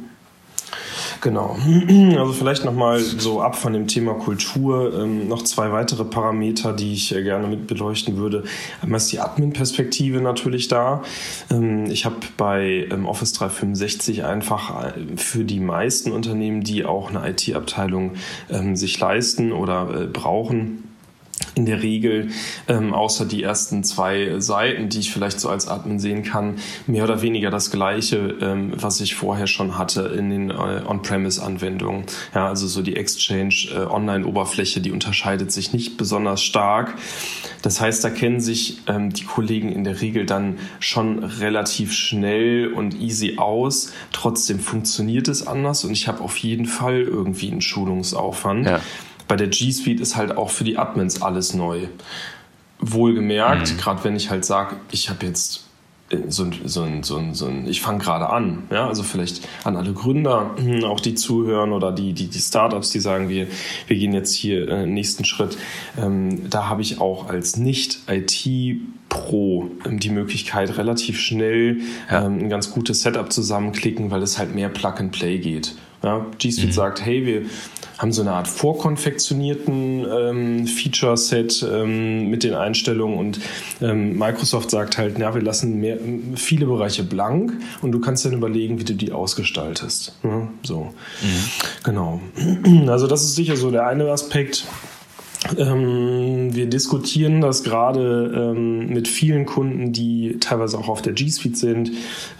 Genau. 1.21 1.57
Also 2.15 2.33
vielleicht 2.33 2.65
nochmal 2.65 2.99
so 2.99 3.41
ab 3.41 3.55
von 3.55 3.73
dem 3.73 3.87
Thema 3.87 4.13
Kultur 4.13 4.93
ähm, 4.93 5.27
noch 5.27 5.43
zwei 5.43 5.71
weitere 5.71 6.05
Parameter, 6.05 6.73
die 6.73 6.93
ich 6.93 7.13
äh, 7.13 7.23
gerne 7.23 7.47
mit 7.47 7.67
beleuchten 7.67 8.17
würde. 8.17 8.43
Einmal 8.81 8.97
ist 8.97 9.11
die 9.11 9.19
Admin-Perspektive 9.19 10.21
natürlich 10.21 10.67
da. 10.67 11.03
Ähm, 11.51 11.85
ich 11.85 12.05
habe 12.05 12.15
bei 12.37 12.87
ähm, 12.91 13.05
Office 13.05 13.33
365 13.33 14.23
einfach 14.23 14.85
äh, 14.85 15.17
für 15.17 15.43
die 15.43 15.59
meisten 15.59 16.11
Unternehmen, 16.11 16.61
die 16.61 16.85
auch 16.85 17.09
eine 17.09 17.29
IT-Abteilung 17.29 18.13
ähm, 18.49 18.75
sich 18.75 18.99
leisten 18.99 19.51
oder 19.51 20.03
äh, 20.03 20.05
brauchen, 20.07 20.83
in 21.55 21.65
der 21.65 21.81
Regel, 21.81 22.29
ähm, 22.67 22.93
außer 22.93 23.25
die 23.25 23.43
ersten 23.43 23.83
zwei 23.83 24.39
Seiten, 24.39 24.89
die 24.89 24.99
ich 24.99 25.11
vielleicht 25.11 25.39
so 25.39 25.49
als 25.49 25.67
Admin 25.67 25.99
sehen 25.99 26.23
kann, 26.23 26.55
mehr 26.85 27.03
oder 27.03 27.21
weniger 27.21 27.49
das 27.49 27.71
gleiche, 27.71 28.35
ähm, 28.41 28.73
was 28.75 28.99
ich 29.01 29.15
vorher 29.15 29.47
schon 29.47 29.77
hatte 29.77 30.01
in 30.17 30.29
den 30.29 30.49
äh, 30.49 30.81
On-Premise-Anwendungen. 30.85 32.05
Ja, 32.33 32.47
also 32.47 32.67
so 32.67 32.81
die 32.81 32.95
Exchange 32.95 33.55
äh, 33.73 33.85
die 34.81 34.91
unterscheidet 34.91 35.51
sich 35.51 35.73
nicht 35.73 35.97
besonders 35.97 36.43
stark. 36.43 36.95
Das 37.61 37.81
heißt, 37.81 38.03
da 38.03 38.09
kennen 38.09 38.41
sich 38.41 38.79
ähm, 38.87 39.11
die 39.11 39.23
Kollegen 39.23 39.71
in 39.71 39.83
der 39.83 40.01
Regel 40.01 40.25
dann 40.25 40.59
schon 40.79 41.23
relativ 41.23 41.93
schnell 41.93 42.71
und 42.73 42.99
easy 42.99 43.37
aus. 43.37 43.91
Trotzdem 44.11 44.59
funktioniert 44.59 45.27
es 45.27 45.47
anders 45.47 45.83
und 45.85 45.91
ich 45.91 46.07
habe 46.07 46.21
auf 46.21 46.37
jeden 46.37 46.65
Fall 46.65 47.01
irgendwie 47.01 47.51
einen 47.51 47.61
Schulungsaufwand. 47.61 48.67
Ja. 48.67 48.81
Bei 49.27 49.35
der 49.35 49.47
G 49.47 49.71
Suite 49.71 49.99
ist 49.99 50.15
halt 50.15 50.37
auch 50.37 50.49
für 50.49 50.63
die 50.63 50.77
Admins 50.77 51.21
alles 51.21 51.53
neu. 51.53 51.87
Wohlgemerkt, 52.79 53.73
mhm. 53.73 53.77
gerade 53.77 54.03
wenn 54.03 54.15
ich 54.15 54.29
halt 54.29 54.45
sage, 54.45 54.75
ich 54.91 55.09
habe 55.09 55.25
jetzt 55.25 55.65
so 56.27 56.43
ein, 56.43 56.53
so 56.65 56.83
ein, 56.83 57.01
so 57.03 57.17
ein, 57.17 57.33
so 57.33 57.47
ein 57.47 57.67
ich 57.67 57.81
fange 57.81 57.97
gerade 57.97 58.29
an. 58.29 58.67
Ja? 58.69 58.87
Also 58.87 59.01
vielleicht 59.03 59.41
an 59.63 59.75
alle 59.75 59.91
Gründer, 59.93 60.51
hm, 60.55 60.83
auch 60.83 60.99
die 60.99 61.15
zuhören 61.15 61.73
oder 61.73 61.91
die, 61.91 62.13
die, 62.13 62.27
die 62.27 62.39
Startups, 62.39 62.91
die 62.91 62.99
sagen, 62.99 63.27
wir, 63.27 63.47
wir 63.87 63.97
gehen 63.97 64.13
jetzt 64.13 64.35
hier 64.35 64.69
äh, 64.69 64.85
nächsten 64.85 65.25
Schritt. 65.25 65.57
Ähm, 65.97 66.47
da 66.49 66.69
habe 66.69 66.83
ich 66.83 67.01
auch 67.01 67.29
als 67.29 67.57
Nicht-IT-Pro 67.57 69.71
ähm, 69.85 69.99
die 69.99 70.11
Möglichkeit, 70.11 70.77
relativ 70.77 71.19
schnell 71.19 71.81
ja. 72.11 72.23
ähm, 72.25 72.37
ein 72.39 72.49
ganz 72.49 72.69
gutes 72.71 73.01
Setup 73.01 73.33
zusammenklicken, 73.33 74.11
weil 74.11 74.21
es 74.21 74.37
halt 74.37 74.53
mehr 74.53 74.69
Plug-and-Play 74.69 75.39
geht. 75.39 75.73
Ja, 76.05 76.23
G 76.37 76.51
Suite 76.51 76.67
mhm. 76.67 76.71
sagt, 76.71 77.03
hey, 77.03 77.25
wir 77.25 77.41
haben 77.97 78.11
so 78.11 78.21
eine 78.21 78.33
Art 78.33 78.47
vorkonfektionierten 78.47 80.05
ähm, 80.07 80.67
Feature-Set 80.67 81.65
ähm, 81.67 82.29
mit 82.29 82.43
den 82.43 82.53
Einstellungen 82.53 83.17
und 83.17 83.39
ähm, 83.81 84.15
Microsoft 84.15 84.69
sagt 84.69 84.99
halt, 84.99 85.17
na, 85.17 85.33
wir 85.33 85.41
lassen 85.41 85.79
mehr, 85.79 85.97
viele 86.35 86.67
Bereiche 86.67 87.03
blank 87.03 87.53
und 87.81 87.91
du 87.91 87.99
kannst 87.99 88.23
dann 88.23 88.33
überlegen, 88.33 88.79
wie 88.79 88.83
du 88.83 88.93
die 88.93 89.11
ausgestaltest. 89.11 90.13
Ja, 90.23 90.47
so, 90.61 90.93
mhm. 91.21 91.49
genau. 91.83 92.21
Also 92.87 93.07
das 93.07 93.23
ist 93.23 93.35
sicher 93.35 93.55
so 93.55 93.71
der 93.71 93.87
eine 93.87 94.05
Aspekt. 94.11 94.65
Ähm, 95.57 96.53
wir 96.55 96.67
diskutieren 96.67 97.41
das 97.41 97.63
gerade 97.63 98.53
ähm, 98.55 98.87
mit 98.87 99.07
vielen 99.07 99.45
Kunden, 99.45 99.91
die 99.91 100.37
teilweise 100.39 100.77
auch 100.77 100.89
auf 100.89 101.01
der 101.01 101.13
G 101.13 101.29
Suite 101.29 101.57
sind, 101.57 101.91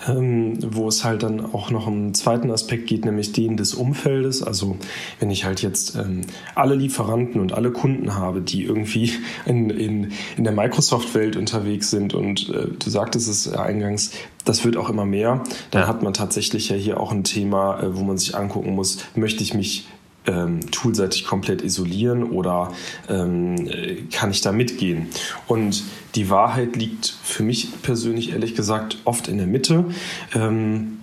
ähm, 0.08 0.58
wo 0.62 0.88
es 0.88 1.04
halt 1.04 1.24
dann 1.24 1.54
auch 1.54 1.72
noch 1.72 1.88
einen 1.88 2.14
zweiten 2.14 2.52
Aspekt 2.52 2.88
geht, 2.88 3.06
nämlich 3.06 3.32
den 3.32 3.58
des 3.58 3.74
Umfeldes. 3.74 4.42
Also 4.42 4.78
wenn 5.20 5.30
ich 5.30 5.46
halt 5.46 5.62
jetzt 5.62 5.96
ähm, 5.96 6.22
alle 6.56 6.76
Lieferanten 6.76 7.40
und 7.42 7.54
alle 7.54 7.72
Kunden 7.72 8.16
habe, 8.16 8.42
die 8.42 8.64
irgendwie 8.64 9.12
in, 9.46 9.70
in, 9.70 10.12
in 10.38 10.44
der 10.44 10.54
Microsoft-Welt 10.54 11.36
unterwegs 11.36 11.92
sind 11.92 12.14
und 12.14 12.50
äh, 12.50 12.68
du 12.78 12.90
sagtest 12.90 13.28
es 13.28 13.52
eingangs, 13.52 14.12
das 14.46 14.64
wird 14.64 14.78
auch 14.78 14.90
immer 14.90 15.06
mehr, 15.06 15.44
dann 15.72 15.88
hat 15.88 16.04
man 16.04 16.14
tatsächlich 16.14 16.70
ja 16.70 16.76
hier 16.76 17.00
auch 17.00 17.12
ein 17.12 17.24
Thema, 17.24 17.82
äh, 17.82 17.96
wo 17.96 18.04
man 18.04 18.18
sich 18.18 18.36
angucken 18.36 18.74
muss, 18.76 19.00
möchte 19.16 19.44
ich 19.44 19.54
mich 19.54 19.88
ähm, 20.28 20.72
toolseitig 20.72 21.26
komplett 21.26 21.62
isolieren 21.62 22.24
oder 22.24 22.72
ähm, 23.10 23.70
kann 24.12 24.32
ich 24.32 24.42
da 24.42 24.52
mitgehen? 24.52 25.08
Und 25.48 25.84
die 26.16 26.30
Wahrheit 26.30 26.76
liegt 26.76 27.16
für 27.24 27.44
mich 27.44 27.82
persönlich 27.82 28.32
ehrlich 28.32 28.56
gesagt 28.56 28.98
oft 29.06 29.28
in 29.28 29.38
der 29.38 29.48
Mitte. 29.48 29.86
Ähm, 30.34 31.00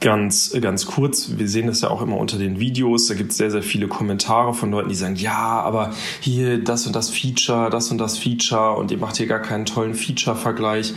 ganz, 0.00 0.54
ganz 0.60 0.86
kurz, 0.86 1.38
wir 1.38 1.48
sehen 1.48 1.66
das 1.66 1.80
ja 1.80 1.90
auch 1.90 2.02
immer 2.02 2.16
unter 2.16 2.38
den 2.38 2.60
Videos, 2.60 3.06
da 3.06 3.14
gibt 3.14 3.32
es 3.32 3.36
sehr, 3.36 3.50
sehr 3.50 3.62
viele 3.62 3.88
Kommentare 3.88 4.54
von 4.54 4.70
Leuten, 4.70 4.88
die 4.88 4.94
sagen, 4.94 5.16
ja, 5.16 5.60
aber 5.60 5.92
hier 6.20 6.62
das 6.62 6.86
und 6.86 6.94
das 6.94 7.10
Feature, 7.10 7.68
das 7.70 7.90
und 7.90 7.98
das 7.98 8.16
Feature 8.16 8.76
und 8.76 8.90
ihr 8.90 8.98
macht 8.98 9.16
hier 9.16 9.26
gar 9.26 9.40
keinen 9.40 9.66
tollen 9.66 9.94
Feature-Vergleich. 9.94 10.94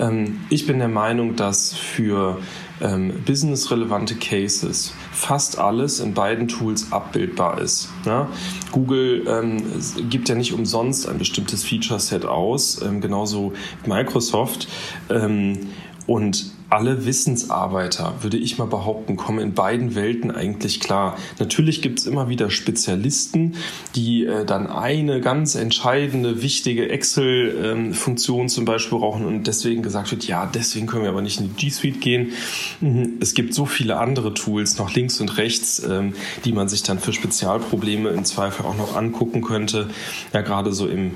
Ähm, 0.00 0.40
ich 0.48 0.66
bin 0.66 0.78
der 0.78 0.88
Meinung, 0.88 1.36
dass 1.36 1.74
für 1.74 2.38
ähm, 2.80 3.12
business-relevante 3.24 4.14
Cases 4.16 4.92
fast 5.12 5.58
alles 5.58 6.00
in 6.00 6.14
beiden 6.14 6.48
Tools 6.48 6.92
abbildbar 6.92 7.60
ist. 7.60 7.90
Ja? 8.04 8.28
Google 8.72 9.24
ähm, 9.28 9.62
gibt 10.08 10.28
ja 10.28 10.34
nicht 10.34 10.52
umsonst 10.52 11.08
ein 11.08 11.18
bestimmtes 11.18 11.64
Feature-Set 11.64 12.24
aus, 12.24 12.80
ähm, 12.82 13.00
genauso 13.00 13.52
Microsoft. 13.86 14.68
Ähm, 15.10 15.68
und 16.06 16.57
alle 16.70 17.06
Wissensarbeiter, 17.06 18.16
würde 18.20 18.36
ich 18.36 18.58
mal 18.58 18.66
behaupten, 18.66 19.16
kommen 19.16 19.38
in 19.38 19.54
beiden 19.54 19.94
Welten 19.94 20.30
eigentlich 20.30 20.80
klar. 20.80 21.16
Natürlich 21.38 21.80
gibt 21.80 22.00
es 22.00 22.06
immer 22.06 22.28
wieder 22.28 22.50
Spezialisten, 22.50 23.54
die 23.94 24.26
äh, 24.26 24.44
dann 24.44 24.66
eine 24.66 25.20
ganz 25.20 25.54
entscheidende, 25.54 26.42
wichtige 26.42 26.90
Excel-Funktion 26.90 28.42
ähm, 28.42 28.48
zum 28.48 28.64
Beispiel 28.66 28.98
brauchen 28.98 29.24
und 29.24 29.46
deswegen 29.46 29.82
gesagt 29.82 30.10
wird, 30.10 30.26
ja, 30.26 30.44
deswegen 30.46 30.86
können 30.86 31.04
wir 31.04 31.10
aber 31.10 31.22
nicht 31.22 31.40
in 31.40 31.48
die 31.48 31.54
G 31.54 31.70
Suite 31.70 32.00
gehen. 32.00 32.32
Mhm. 32.80 33.14
Es 33.20 33.34
gibt 33.34 33.54
so 33.54 33.64
viele 33.64 33.98
andere 33.98 34.34
Tools, 34.34 34.78
noch 34.78 34.94
links 34.94 35.20
und 35.20 35.38
rechts, 35.38 35.82
ähm, 35.82 36.12
die 36.44 36.52
man 36.52 36.68
sich 36.68 36.82
dann 36.82 36.98
für 36.98 37.14
Spezialprobleme 37.14 38.10
im 38.10 38.24
Zweifel 38.24 38.66
auch 38.66 38.76
noch 38.76 38.94
angucken 38.94 39.42
könnte. 39.42 39.88
Ja, 40.34 40.42
gerade 40.42 40.72
so 40.72 40.86
im 40.86 41.12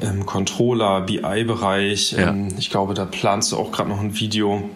ähm, 0.00 0.24
Controller, 0.24 1.02
BI-Bereich. 1.02 2.12
Ja. 2.12 2.30
Ähm, 2.30 2.48
ich 2.58 2.70
glaube, 2.70 2.94
da 2.94 3.04
planst 3.04 3.52
du 3.52 3.56
auch 3.58 3.70
gerade 3.70 3.90
noch 3.90 4.00
ein 4.00 4.18
Video 4.18 4.70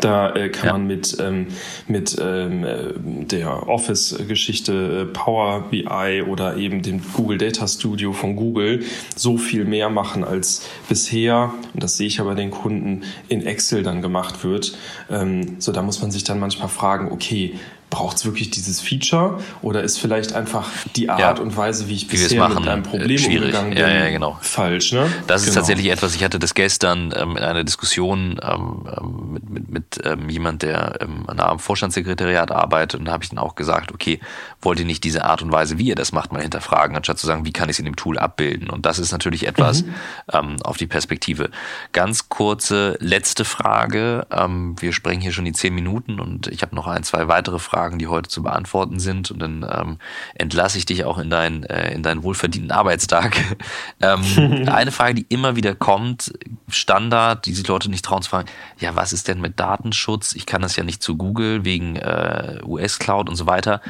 da 0.00 0.34
äh, 0.34 0.50
kann 0.50 0.66
ja. 0.66 0.72
man 0.74 0.86
mit, 0.86 1.16
ähm, 1.20 1.46
mit 1.88 2.16
ähm, 2.20 2.64
äh, 2.64 2.92
der 3.24 3.68
Office-Geschichte 3.68 5.06
äh, 5.08 5.12
Power 5.12 5.70
BI 5.70 6.22
oder 6.28 6.56
eben 6.56 6.82
dem 6.82 7.00
Google 7.14 7.38
Data 7.38 7.66
Studio 7.66 8.12
von 8.12 8.36
Google 8.36 8.84
so 9.16 9.38
viel 9.38 9.64
mehr 9.64 9.88
machen 9.88 10.22
als 10.22 10.68
bisher. 10.88 11.54
Und 11.72 11.82
das 11.82 11.96
sehe 11.96 12.08
ich 12.08 12.20
aber 12.20 12.34
den 12.34 12.50
Kunden 12.50 13.04
in 13.28 13.44
Excel 13.46 13.82
dann 13.82 14.02
gemacht 14.02 14.44
wird. 14.44 14.76
Ähm, 15.10 15.56
so, 15.58 15.72
da 15.72 15.80
muss 15.80 16.02
man 16.02 16.10
sich 16.10 16.24
dann 16.24 16.38
manchmal 16.38 16.68
fragen, 16.68 17.10
okay, 17.10 17.54
braucht 17.90 18.16
es 18.16 18.24
wirklich 18.24 18.50
dieses 18.50 18.80
Feature 18.80 19.40
oder 19.62 19.82
ist 19.82 19.98
vielleicht 19.98 20.32
einfach 20.32 20.68
die 20.96 21.10
Art 21.10 21.20
ja, 21.20 21.42
und 21.42 21.56
Weise, 21.56 21.88
wie 21.88 21.94
ich 21.94 22.06
wie 22.10 22.16
bisher 22.16 22.38
machen, 22.38 22.60
mit 22.60 22.68
einem 22.68 22.82
Problem 22.84 23.18
schwierig. 23.18 23.40
umgegangen 23.40 23.70
bin, 23.70 23.78
ja, 23.78 23.88
ja, 23.88 24.08
genau. 24.08 24.38
falsch? 24.40 24.92
Ne? 24.92 25.10
Das 25.26 25.42
genau. 25.42 25.50
ist 25.50 25.54
tatsächlich 25.54 25.90
etwas, 25.90 26.14
ich 26.14 26.24
hatte 26.24 26.38
das 26.38 26.54
gestern 26.54 27.12
ähm, 27.16 27.36
in 27.36 27.42
einer 27.42 27.64
Diskussion 27.64 28.40
ähm, 28.42 28.88
ähm, 28.96 29.32
mit, 29.32 29.50
mit, 29.50 29.70
mit 29.70 30.00
ähm, 30.04 30.28
jemand, 30.30 30.62
der 30.62 30.98
ähm, 31.00 31.24
an 31.26 31.40
einem 31.40 31.58
Vorstandssekretariat 31.58 32.50
arbeitet 32.50 33.00
und 33.00 33.06
da 33.06 33.12
habe 33.12 33.24
ich 33.24 33.30
dann 33.30 33.38
auch 33.38 33.56
gesagt, 33.56 33.92
okay, 33.92 34.20
wollt 34.62 34.78
ihr 34.78 34.86
nicht 34.86 35.02
diese 35.04 35.24
Art 35.24 35.42
und 35.42 35.50
Weise, 35.50 35.78
wie 35.78 35.88
ihr 35.88 35.96
das 35.96 36.12
macht, 36.12 36.32
mal 36.32 36.42
hinterfragen, 36.42 36.96
anstatt 36.96 37.18
zu 37.18 37.26
sagen, 37.26 37.44
wie 37.44 37.52
kann 37.52 37.68
ich 37.68 37.74
es 37.74 37.78
in 37.80 37.84
dem 37.86 37.96
Tool 37.96 38.18
abbilden? 38.18 38.70
Und 38.70 38.86
das 38.86 38.98
ist 38.98 39.10
natürlich 39.10 39.46
etwas 39.46 39.82
mhm. 39.82 39.94
ähm, 40.32 40.56
auf 40.62 40.76
die 40.76 40.86
Perspektive. 40.86 41.50
Ganz 41.92 42.28
kurze 42.28 42.96
letzte 43.00 43.44
Frage. 43.44 44.26
Ähm, 44.30 44.76
wir 44.80 44.92
sprechen 44.92 45.20
hier 45.20 45.32
schon 45.32 45.44
die 45.44 45.52
zehn 45.52 45.74
Minuten 45.74 46.20
und 46.20 46.46
ich 46.46 46.62
habe 46.62 46.76
noch 46.76 46.86
ein, 46.86 47.02
zwei 47.02 47.26
weitere 47.26 47.58
Fragen 47.58 47.79
Fragen, 47.80 47.98
die 47.98 48.08
heute 48.08 48.28
zu 48.28 48.42
beantworten 48.42 49.00
sind. 49.00 49.30
Und 49.30 49.38
dann 49.38 49.66
ähm, 49.70 49.98
entlasse 50.34 50.76
ich 50.76 50.84
dich 50.84 51.04
auch 51.04 51.16
in, 51.16 51.30
dein, 51.30 51.64
äh, 51.64 51.94
in 51.94 52.02
deinen 52.02 52.22
wohlverdienten 52.22 52.72
Arbeitstag. 52.72 53.38
ähm, 54.02 54.68
eine 54.68 54.92
Frage, 54.92 55.14
die 55.14 55.26
immer 55.30 55.56
wieder 55.56 55.74
kommt, 55.74 56.30
Standard, 56.68 57.46
die 57.46 57.54
sich 57.54 57.66
Leute 57.66 57.88
nicht 57.88 58.04
trauen 58.04 58.20
zu 58.20 58.28
fragen, 58.28 58.50
ja, 58.78 58.96
was 58.96 59.14
ist 59.14 59.28
denn 59.28 59.40
mit 59.40 59.58
Datenschutz? 59.58 60.34
Ich 60.34 60.44
kann 60.44 60.60
das 60.60 60.76
ja 60.76 60.84
nicht 60.84 61.02
zu 61.02 61.16
Google 61.16 61.64
wegen 61.64 61.96
äh, 61.96 62.58
US-Cloud 62.64 63.30
und 63.30 63.36
so 63.36 63.46
weiter 63.46 63.80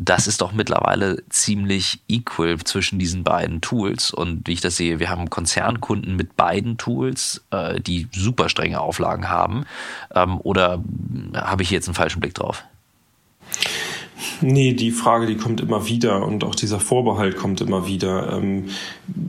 das 0.00 0.28
ist 0.28 0.40
doch 0.42 0.52
mittlerweile 0.52 1.24
ziemlich 1.28 2.00
equal 2.06 2.56
zwischen 2.58 3.00
diesen 3.00 3.24
beiden 3.24 3.60
Tools. 3.60 4.12
Und 4.12 4.46
wie 4.46 4.52
ich 4.52 4.60
das 4.60 4.76
sehe, 4.76 5.00
wir 5.00 5.10
haben 5.10 5.28
Konzernkunden 5.28 6.14
mit 6.14 6.36
beiden 6.36 6.78
Tools, 6.78 7.44
äh, 7.50 7.80
die 7.80 8.06
super 8.12 8.48
strenge 8.48 8.80
Auflagen 8.80 9.28
haben. 9.28 9.66
Ähm, 10.14 10.40
oder 10.40 10.84
habe 11.34 11.64
ich 11.64 11.70
jetzt 11.70 11.88
einen 11.88 11.96
falschen 11.96 12.20
Blick 12.20 12.34
drauf? 12.34 12.64
Nee, 14.40 14.72
die 14.72 14.90
Frage, 14.90 15.26
die 15.26 15.36
kommt 15.36 15.60
immer 15.60 15.88
wieder 15.88 16.24
und 16.24 16.44
auch 16.44 16.54
dieser 16.54 16.80
Vorbehalt 16.80 17.36
kommt 17.36 17.60
immer 17.60 17.86
wieder. 17.86 18.32
Ähm, 18.32 18.66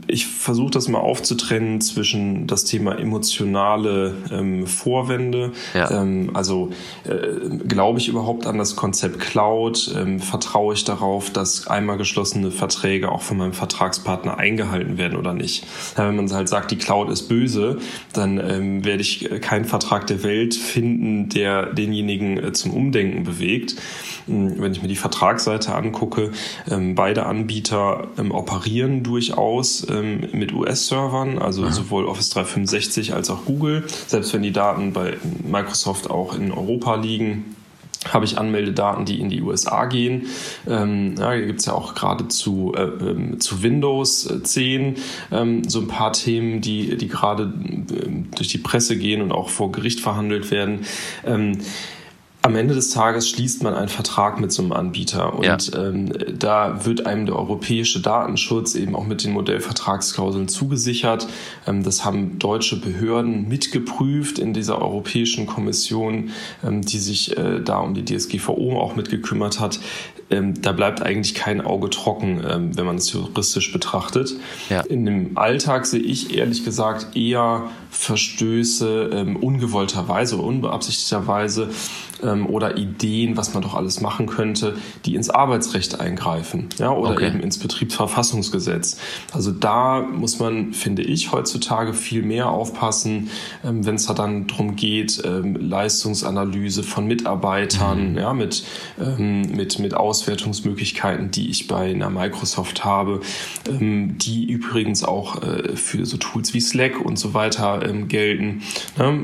ich 0.08 0.28
versuche 0.28 0.72
das 0.72 0.88
mal 0.88 1.00
aufzutrennen 1.00 1.82
zwischen 1.82 2.48
das 2.48 2.66
Thema 2.66 2.98
emotionale 2.98 4.16
ähm, 4.32 4.68
Vorwände. 4.68 5.52
Ja. 5.74 5.90
Ähm, 5.92 6.32
also 6.34 6.72
äh, 7.06 7.58
glaube 7.68 8.00
ich 8.00 8.08
überhaupt 8.08 8.46
an 8.46 8.58
das 8.58 8.76
Konzept 8.76 9.20
Cloud? 9.20 9.96
Vertraue 10.20 10.74
ich 10.74 10.84
darauf, 10.84 11.30
dass 11.30 11.68
einmal 11.68 11.98
geschlossene 11.98 12.52
Verträge 12.52 13.12
auch 13.12 13.22
von 13.22 13.38
meinem 13.38 13.54
Vertragspartner 13.54 14.38
eingehalten 14.38 14.98
werden 14.98 15.18
oder 15.18 15.34
nicht? 15.34 15.66
Wenn 15.96 16.16
man 16.16 16.32
halt 16.32 16.50
sagt, 16.50 16.72
die 16.72 16.78
Cloud 16.78 17.10
ist 17.10 17.28
böse, 17.28 17.78
dann 18.14 18.84
werde 18.84 19.02
ich 19.02 19.30
keinen 19.42 19.66
Vertrag 19.66 20.08
der 20.08 20.24
Welt 20.24 20.56
finden, 20.56 21.30
der 21.30 21.68
denjenigen 21.68 22.38
äh, 22.38 22.54
zum 22.54 22.72
Umdenken 22.74 23.24
bewegt. 23.24 23.76
Wenn 24.28 24.72
ich 24.72 24.82
mir 24.82 24.88
die 24.88 24.96
Vertragsseite 24.96 25.74
angucke, 25.74 26.32
ähm, 26.70 26.96
beide 26.96 27.26
Anbieter 27.26 28.08
ähm, 28.18 28.32
operieren 28.32 29.04
durchaus 29.04 29.88
ähm, 29.90 30.28
mit 30.32 30.54
US-Servern, 30.54 31.40
also 31.40 31.64
mhm. 31.64 31.72
sowohl 31.72 32.06
Office 32.06 32.30
365 32.30 33.14
als 33.14 33.30
auch 33.30 33.46
Google. 33.46 33.86
Selbst 34.08 34.34
wenn 34.34 34.42
die 34.42 34.52
Daten 34.52 34.94
bei 34.94 35.18
Microsoft 35.44 36.10
auch 36.10 36.36
in 36.36 36.52
Europa 36.52 36.96
liegen, 36.96 37.56
habe 38.08 38.26
ich 38.26 38.38
Anmeldedaten, 38.38 39.06
die 39.06 39.20
in 39.20 39.30
die 39.30 39.42
USA 39.42 39.86
gehen. 39.86 40.28
Ähm, 40.68 41.16
ja, 41.20 41.34
hier 41.34 41.46
gibt 41.46 41.60
es 41.60 41.66
ja 41.66 41.74
auch 41.74 41.96
gerade 41.96 42.30
zu, 42.30 42.74
äh, 42.74 43.38
zu 43.40 43.62
Windows 43.62 44.34
10 44.44 44.96
ähm, 45.32 45.68
so 45.68 45.82
ein 45.82 45.88
paar 45.88 46.14
Themen, 46.14 46.62
die, 46.62 46.96
die 46.96 47.08
gerade 47.10 47.44
äh, 47.44 48.36
durch 48.36 48.48
die 48.48 48.58
Presse 48.58 48.98
gehen 48.98 49.22
und 49.22 49.32
auch 49.32 49.50
vor 49.50 49.72
Gericht 49.72 50.00
verhandelt 50.00 50.50
werden. 50.50 50.86
Ähm, 51.26 51.58
am 52.42 52.56
Ende 52.56 52.74
des 52.74 52.90
Tages 52.92 53.30
schließt 53.30 53.64
man 53.64 53.74
einen 53.74 53.90
Vertrag 53.90 54.40
mit 54.40 54.54
so 54.54 54.62
einem 54.62 54.72
Anbieter 54.72 55.34
und 55.34 55.46
ja. 55.46 55.58
ähm, 55.76 56.14
da 56.38 56.86
wird 56.86 57.06
einem 57.06 57.26
der 57.26 57.36
europäische 57.36 58.02
Datenschutz 58.02 58.76
eben 58.76 58.96
auch 58.96 59.06
mit 59.06 59.26
den 59.26 59.34
Modellvertragsklauseln 59.34 60.48
zugesichert. 60.48 61.28
Ähm, 61.68 61.84
das 61.84 62.06
haben 62.06 62.40
deutsche 62.40 62.80
Behörden 62.80 63.50
mitgeprüft 63.50 64.40
in 64.40 64.54
dieser 64.54 64.82
Europäischen 64.82 65.48
Kommission, 65.48 66.30
ähm, 66.64 66.82
die 66.82 67.00
sich 67.00 67.38
äh, 67.38 67.60
da 67.60 67.80
um 67.80 67.94
die 67.94 68.06
DSGVO 68.06 68.80
auch 68.80 68.96
mitgekümmert 68.96 69.60
hat 69.60 69.80
ähm, 70.30 70.62
da 70.62 70.72
bleibt 70.72 71.02
eigentlich 71.02 71.34
kein 71.36 71.62
Auge 71.62 71.90
trocken, 71.90 72.44
ähm, 72.48 72.78
wenn 72.78 72.86
man 72.86 72.98
es 72.98 73.12
juristisch 73.12 73.72
betrachtet. 73.72 74.36
Ja. 74.70 74.82
In 74.82 75.06
dem 75.06 75.38
Alltag 75.38 75.86
sehe 75.86 76.02
ich 76.02 76.36
ehrlich 76.36 76.64
gesagt 76.64 77.16
eher 77.16 77.70
Verstöße 77.90 79.10
ähm, 79.12 79.36
ungewollterweise 79.36 80.36
oder 80.36 80.46
unbeabsichtigterweise 80.46 81.70
ähm, 82.24 82.48
oder 82.48 82.78
Ideen, 82.78 83.38
was 83.38 83.54
man 83.54 83.64
doch 83.64 83.74
alles 83.74 84.02
machen 84.02 84.28
könnte, 84.28 84.76
die 85.06 85.16
ins 85.16 85.30
Arbeitsrecht 85.30 86.00
eingreifen, 86.00 86.70
ja, 86.78 86.92
oder 86.92 87.12
okay. 87.12 87.28
eben 87.28 87.40
ins 87.40 87.58
Betriebsverfassungsgesetz. 87.58 88.98
Also 89.34 89.52
da 89.52 90.02
muss 90.02 90.40
man, 90.40 90.74
finde 90.74 91.02
ich, 91.02 91.32
heutzutage 91.32 91.94
viel 91.94 92.22
mehr 92.22 92.50
aufpassen, 92.50 93.30
ähm, 93.66 93.86
wenn 93.86 93.96
es 93.96 94.06
da 94.06 94.14
dann 94.14 94.48
darum 94.48 94.76
geht, 94.76 95.22
ähm, 95.26 95.56
Leistungsanalyse 95.56 96.84
von 96.84 97.08
Mitarbeitern, 97.08 98.12
mhm. 98.12 98.18
ja, 98.18 98.34
mit, 98.34 98.64
mit, 98.98 99.80
mit 99.80 99.94
Auswertungsmöglichkeiten, 100.20 101.32
die 101.32 101.50
ich 101.50 101.68
bei 101.68 101.92
einer 101.92 102.10
Microsoft 102.10 102.84
habe, 102.84 103.22
ähm, 103.68 104.18
die 104.18 104.46
übrigens 104.46 105.04
auch 105.04 105.42
äh, 105.42 105.76
für 105.78 106.06
so 106.06 106.18
Tools 106.18 106.54
wie 106.54 106.60
Slack 106.60 107.00
und 107.00 107.18
so 107.18 107.34
weiter 107.34 107.88
ähm, 107.88 108.10
gelten. 108.10 108.64
Ne? 108.98 109.24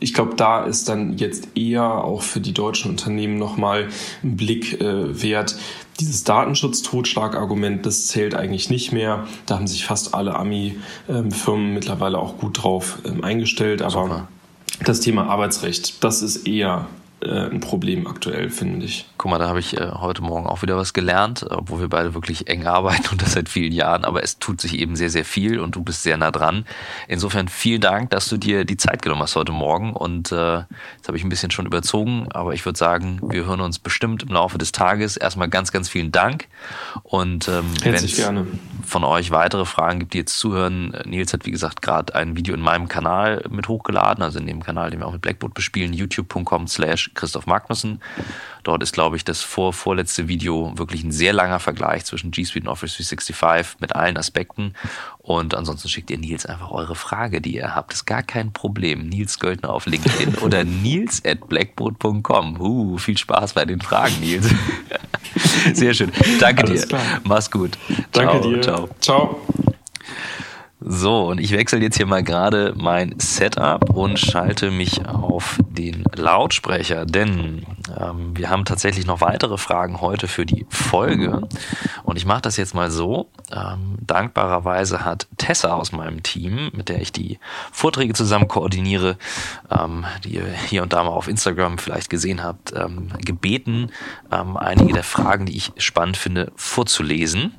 Ich 0.00 0.14
glaube, 0.14 0.34
da 0.36 0.64
ist 0.64 0.88
dann 0.88 1.18
jetzt 1.18 1.48
eher 1.54 1.84
auch 1.84 2.22
für 2.22 2.40
die 2.40 2.54
deutschen 2.54 2.90
Unternehmen 2.90 3.36
nochmal 3.36 3.88
ein 4.22 4.36
Blick 4.36 4.80
äh, 4.80 5.22
wert. 5.22 5.56
Dieses 6.00 6.24
Datenschutz-Totschlagargument, 6.24 7.84
das 7.84 8.06
zählt 8.06 8.34
eigentlich 8.34 8.70
nicht 8.70 8.92
mehr. 8.92 9.26
Da 9.44 9.56
haben 9.56 9.66
sich 9.66 9.84
fast 9.84 10.14
alle 10.14 10.34
Ami-Firmen 10.34 11.66
ähm, 11.68 11.74
mittlerweile 11.74 12.18
auch 12.18 12.38
gut 12.38 12.62
drauf 12.62 13.00
ähm, 13.04 13.22
eingestellt. 13.22 13.82
Aber 13.82 14.02
Super. 14.02 14.28
das 14.84 15.00
Thema 15.00 15.26
Arbeitsrecht, 15.26 16.02
das 16.02 16.22
ist 16.22 16.48
eher 16.48 16.86
ein 17.30 17.60
Problem 17.60 18.06
aktuell, 18.06 18.50
finde 18.50 18.86
ich. 18.86 19.06
Guck 19.16 19.30
mal, 19.30 19.38
da 19.38 19.48
habe 19.48 19.60
ich 19.60 19.76
äh, 19.76 19.90
heute 19.92 20.22
Morgen 20.22 20.46
auch 20.46 20.62
wieder 20.62 20.76
was 20.76 20.92
gelernt, 20.92 21.46
obwohl 21.48 21.80
wir 21.80 21.88
beide 21.88 22.14
wirklich 22.14 22.48
eng 22.48 22.66
arbeiten 22.66 23.08
und 23.12 23.22
das 23.22 23.32
seit 23.32 23.48
vielen 23.48 23.72
Jahren, 23.72 24.04
aber 24.04 24.22
es 24.22 24.38
tut 24.38 24.60
sich 24.60 24.78
eben 24.78 24.96
sehr, 24.96 25.10
sehr 25.10 25.24
viel 25.24 25.60
und 25.60 25.76
du 25.76 25.82
bist 25.82 26.02
sehr 26.02 26.16
nah 26.16 26.30
dran. 26.30 26.64
Insofern 27.08 27.48
vielen 27.48 27.80
Dank, 27.80 28.10
dass 28.10 28.28
du 28.28 28.36
dir 28.36 28.64
die 28.64 28.76
Zeit 28.76 29.02
genommen 29.02 29.22
hast 29.22 29.36
heute 29.36 29.52
Morgen 29.52 29.92
und 29.92 30.32
äh, 30.32 30.58
jetzt 30.96 31.06
habe 31.06 31.16
ich 31.16 31.24
ein 31.24 31.28
bisschen 31.28 31.50
schon 31.50 31.66
überzogen, 31.66 32.26
aber 32.32 32.54
ich 32.54 32.64
würde 32.64 32.78
sagen, 32.78 33.20
wir 33.22 33.44
hören 33.44 33.60
uns 33.60 33.78
bestimmt 33.78 34.24
im 34.24 34.30
Laufe 34.30 34.58
des 34.58 34.72
Tages. 34.72 35.16
Erstmal 35.16 35.48
ganz, 35.48 35.70
ganz 35.70 35.88
vielen 35.88 36.10
Dank 36.10 36.48
und 37.04 37.48
ähm, 37.48 37.66
wenn 37.82 37.94
es 37.94 38.20
von 38.84 39.04
euch 39.04 39.30
weitere 39.30 39.64
Fragen 39.64 40.00
gibt, 40.00 40.14
die 40.14 40.18
jetzt 40.18 40.38
zuhören, 40.38 40.94
äh, 40.94 41.08
Nils 41.08 41.32
hat 41.32 41.46
wie 41.46 41.50
gesagt 41.50 41.82
gerade 41.82 42.14
ein 42.14 42.36
Video 42.36 42.54
in 42.54 42.60
meinem 42.60 42.88
Kanal 42.88 43.44
mit 43.48 43.68
hochgeladen, 43.68 44.24
also 44.24 44.38
in 44.38 44.46
dem 44.46 44.62
Kanal, 44.62 44.90
den 44.90 45.00
wir 45.00 45.06
auch 45.06 45.12
mit 45.12 45.22
Blackboard 45.22 45.54
bespielen, 45.54 45.92
youtube.com 45.92 46.66
slash 46.66 47.11
Christoph 47.14 47.46
Magnussen. 47.46 48.00
Dort 48.62 48.82
ist, 48.82 48.92
glaube 48.92 49.16
ich, 49.16 49.24
das 49.24 49.42
vor, 49.42 49.72
vorletzte 49.72 50.28
Video 50.28 50.76
wirklich 50.76 51.02
ein 51.02 51.10
sehr 51.10 51.32
langer 51.32 51.58
Vergleich 51.58 52.04
zwischen 52.04 52.30
G 52.30 52.44
Suite 52.44 52.64
und 52.64 52.68
Office 52.68 52.96
365 52.96 53.80
mit 53.80 53.96
allen 53.96 54.16
Aspekten. 54.16 54.74
Und 55.18 55.54
ansonsten 55.54 55.88
schickt 55.88 56.10
ihr 56.10 56.18
Nils 56.18 56.46
einfach 56.46 56.70
eure 56.70 56.94
Frage, 56.94 57.40
die 57.40 57.56
ihr 57.56 57.74
habt. 57.74 57.92
Das 57.92 58.00
ist 58.00 58.06
gar 58.06 58.22
kein 58.22 58.52
Problem. 58.52 59.08
Nils 59.08 59.38
Göldner 59.38 59.70
auf 59.70 59.86
LinkedIn 59.86 60.34
oder 60.42 60.64
nils 60.64 61.24
at 61.24 61.48
blackboard.com. 61.48 62.60
Uh, 62.60 62.98
viel 62.98 63.18
Spaß 63.18 63.54
bei 63.54 63.64
den 63.64 63.80
Fragen, 63.80 64.20
Nils. 64.20 64.48
Sehr 65.74 65.94
schön. 65.94 66.12
Danke 66.38 66.64
Alles 66.64 66.82
dir. 66.82 66.88
Klar. 66.88 67.20
Mach's 67.24 67.50
gut. 67.50 67.78
Danke 68.12 68.40
Ciao. 68.40 68.42
dir. 68.42 68.60
Ciao. 68.60 68.88
Ciao. 69.00 69.40
So, 70.94 71.24
und 71.24 71.40
ich 71.40 71.52
wechsle 71.52 71.78
jetzt 71.80 71.96
hier 71.96 72.04
mal 72.04 72.22
gerade 72.22 72.74
mein 72.76 73.18
Setup 73.18 73.88
und 73.88 74.18
schalte 74.18 74.70
mich 74.70 75.06
auf 75.06 75.58
den 75.70 76.04
Lautsprecher, 76.14 77.06
denn 77.06 77.64
ähm, 77.98 78.36
wir 78.36 78.50
haben 78.50 78.66
tatsächlich 78.66 79.06
noch 79.06 79.22
weitere 79.22 79.56
Fragen 79.56 80.02
heute 80.02 80.28
für 80.28 80.44
die 80.44 80.66
Folge. 80.68 81.48
Und 82.02 82.16
ich 82.18 82.26
mache 82.26 82.42
das 82.42 82.58
jetzt 82.58 82.74
mal 82.74 82.90
so. 82.90 83.30
Ähm, 83.50 83.96
dankbarerweise 84.02 85.02
hat 85.02 85.28
Tessa 85.38 85.72
aus 85.72 85.92
meinem 85.92 86.22
Team, 86.22 86.70
mit 86.74 86.90
der 86.90 87.00
ich 87.00 87.10
die 87.10 87.38
Vorträge 87.72 88.12
zusammen 88.12 88.46
koordiniere, 88.46 89.16
ähm, 89.70 90.04
die 90.24 90.34
ihr 90.34 90.46
hier 90.46 90.82
und 90.82 90.92
da 90.92 91.02
mal 91.04 91.08
auf 91.08 91.26
Instagram 91.26 91.78
vielleicht 91.78 92.10
gesehen 92.10 92.44
habt, 92.44 92.74
ähm, 92.76 93.08
gebeten, 93.24 93.90
ähm, 94.30 94.58
einige 94.58 94.92
der 94.92 95.04
Fragen, 95.04 95.46
die 95.46 95.56
ich 95.56 95.72
spannend 95.78 96.18
finde, 96.18 96.52
vorzulesen. 96.54 97.54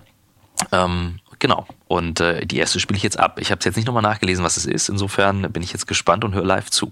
Ähm, 0.71 1.19
Genau. 1.43 1.65
Und 1.93 2.21
äh, 2.21 2.43
die 2.47 2.57
erste 2.57 2.79
spiele 2.79 2.97
ich 2.97 3.03
jetzt 3.03 3.19
ab. 3.19 3.37
Ich 3.39 3.51
habe 3.51 3.59
es 3.59 3.65
jetzt 3.65 3.75
nicht 3.75 3.85
nochmal 3.85 4.01
nachgelesen, 4.01 4.43
was 4.43 4.57
es 4.57 4.65
ist. 4.65 4.89
Insofern 4.89 5.43
bin 5.51 5.61
ich 5.61 5.73
jetzt 5.73 5.85
gespannt 5.85 6.23
und 6.23 6.33
höre 6.33 6.43
live 6.43 6.71
zu. 6.71 6.91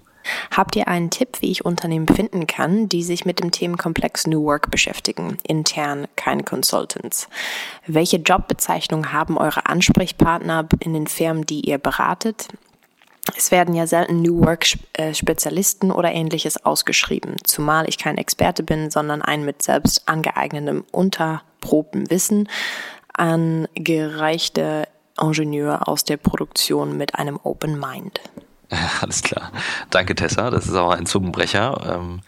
Habt 0.56 0.76
ihr 0.76 0.86
einen 0.86 1.10
Tipp, 1.10 1.38
wie 1.40 1.50
ich 1.50 1.64
Unternehmen 1.64 2.06
finden 2.06 2.46
kann, 2.46 2.88
die 2.88 3.02
sich 3.02 3.24
mit 3.24 3.40
dem 3.40 3.50
Themenkomplex 3.50 4.28
New 4.28 4.44
Work 4.44 4.70
beschäftigen? 4.70 5.38
Intern 5.42 6.06
keine 6.14 6.44
Consultants. 6.44 7.28
Welche 7.84 8.18
Jobbezeichnung 8.18 9.12
haben 9.12 9.38
eure 9.38 9.66
Ansprechpartner 9.66 10.68
in 10.78 10.94
den 10.94 11.08
Firmen, 11.08 11.46
die 11.46 11.68
ihr 11.68 11.78
beratet? 11.78 12.46
Es 13.36 13.50
werden 13.50 13.74
ja 13.74 13.88
selten 13.88 14.22
New 14.22 14.44
Work 14.44 14.66
äh, 14.92 15.12
oder 15.90 16.12
ähnliches 16.12 16.64
ausgeschrieben, 16.64 17.34
zumal 17.42 17.88
ich 17.88 17.98
kein 17.98 18.18
Experte 18.18 18.62
bin, 18.62 18.88
sondern 18.92 19.20
ein 19.20 19.44
mit 19.44 19.62
selbst 19.62 20.08
angeeignetem, 20.08 20.84
unterprobtem 20.92 22.08
Wissen 22.08 22.48
angereichte 23.14 24.88
Ingenieur 25.20 25.88
aus 25.88 26.04
der 26.04 26.16
Produktion 26.16 26.96
mit 26.96 27.14
einem 27.16 27.38
Open 27.42 27.78
Mind. 27.78 28.20
Alles 29.00 29.22
klar. 29.22 29.52
Danke, 29.90 30.14
Tessa. 30.14 30.50
Das 30.50 30.66
ist 30.66 30.74
auch 30.74 30.90
ein 30.90 31.06
Zungenbrecher. 31.06 31.96
Ähm, 31.96 32.20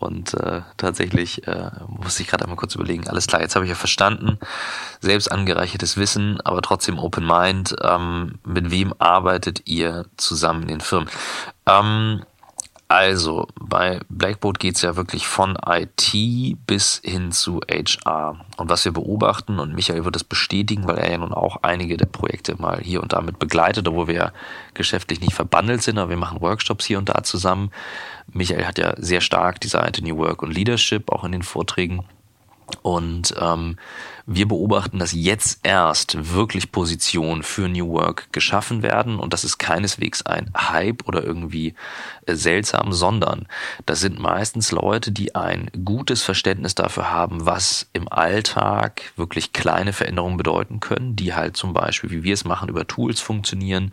und 0.00 0.32
äh, 0.32 0.62
tatsächlich 0.78 1.46
äh, 1.46 1.70
musste 1.86 2.22
ich 2.22 2.28
gerade 2.28 2.44
einmal 2.44 2.56
kurz 2.56 2.74
überlegen, 2.74 3.06
alles 3.06 3.26
klar, 3.26 3.42
jetzt 3.42 3.54
habe 3.54 3.66
ich 3.66 3.68
ja 3.68 3.74
verstanden, 3.74 4.38
selbst 5.00 5.30
angereichertes 5.30 5.98
Wissen, 5.98 6.40
aber 6.40 6.62
trotzdem 6.62 6.98
Open 6.98 7.26
Mind. 7.26 7.76
Ähm, 7.82 8.38
mit 8.42 8.70
wem 8.70 8.94
arbeitet 8.98 9.68
ihr 9.68 10.06
zusammen 10.16 10.62
in 10.62 10.68
den 10.68 10.80
Firmen? 10.80 11.10
Ähm, 11.66 12.22
also, 12.90 13.46
bei 13.54 14.00
Blackboard 14.08 14.58
geht 14.58 14.74
es 14.74 14.82
ja 14.82 14.96
wirklich 14.96 15.28
von 15.28 15.56
IT 15.64 16.12
bis 16.66 17.00
hin 17.04 17.30
zu 17.30 17.60
HR. 17.70 18.44
Und 18.56 18.68
was 18.68 18.84
wir 18.84 18.90
beobachten, 18.90 19.60
und 19.60 19.76
Michael 19.76 20.04
wird 20.04 20.16
das 20.16 20.24
bestätigen, 20.24 20.88
weil 20.88 20.98
er 20.98 21.08
ja 21.08 21.18
nun 21.18 21.32
auch 21.32 21.58
einige 21.62 21.96
der 21.96 22.06
Projekte 22.06 22.60
mal 22.60 22.80
hier 22.80 23.00
und 23.00 23.12
da 23.12 23.20
mit 23.20 23.38
begleitet, 23.38 23.86
obwohl 23.86 24.08
wir 24.08 24.14
ja 24.16 24.32
geschäftlich 24.74 25.20
nicht 25.20 25.34
verbandelt 25.34 25.82
sind, 25.82 25.98
aber 25.98 26.10
wir 26.10 26.16
machen 26.16 26.40
Workshops 26.40 26.84
hier 26.84 26.98
und 26.98 27.08
da 27.08 27.22
zusammen. 27.22 27.70
Michael 28.32 28.66
hat 28.66 28.76
ja 28.76 28.94
sehr 28.96 29.20
stark 29.20 29.60
die 29.60 29.68
Seite 29.68 30.02
New 30.02 30.16
Work 30.16 30.42
und 30.42 30.52
Leadership 30.52 31.12
auch 31.12 31.22
in 31.22 31.30
den 31.30 31.44
Vorträgen. 31.44 32.04
Und 32.82 33.34
ähm, 33.38 33.76
wir 34.26 34.46
beobachten, 34.46 34.98
dass 34.98 35.12
jetzt 35.12 35.60
erst 35.64 36.34
wirklich 36.34 36.70
Positionen 36.72 37.42
für 37.42 37.68
New 37.68 37.88
Work 37.90 38.32
geschaffen 38.32 38.82
werden. 38.82 39.18
Und 39.18 39.32
das 39.32 39.44
ist 39.44 39.58
keineswegs 39.58 40.22
ein 40.22 40.50
Hype 40.56 41.06
oder 41.08 41.22
irgendwie 41.22 41.74
äh, 42.26 42.34
seltsam, 42.34 42.92
sondern 42.92 43.48
das 43.86 44.00
sind 44.00 44.18
meistens 44.18 44.70
Leute, 44.70 45.12
die 45.12 45.34
ein 45.34 45.70
gutes 45.84 46.22
Verständnis 46.22 46.74
dafür 46.74 47.10
haben, 47.10 47.44
was 47.44 47.88
im 47.92 48.10
Alltag 48.10 49.02
wirklich 49.16 49.52
kleine 49.52 49.92
Veränderungen 49.92 50.36
bedeuten 50.36 50.80
können, 50.80 51.16
die 51.16 51.34
halt 51.34 51.56
zum 51.56 51.72
Beispiel, 51.72 52.10
wie 52.10 52.22
wir 52.22 52.34
es 52.34 52.44
machen, 52.44 52.68
über 52.68 52.86
Tools 52.86 53.20
funktionieren, 53.20 53.92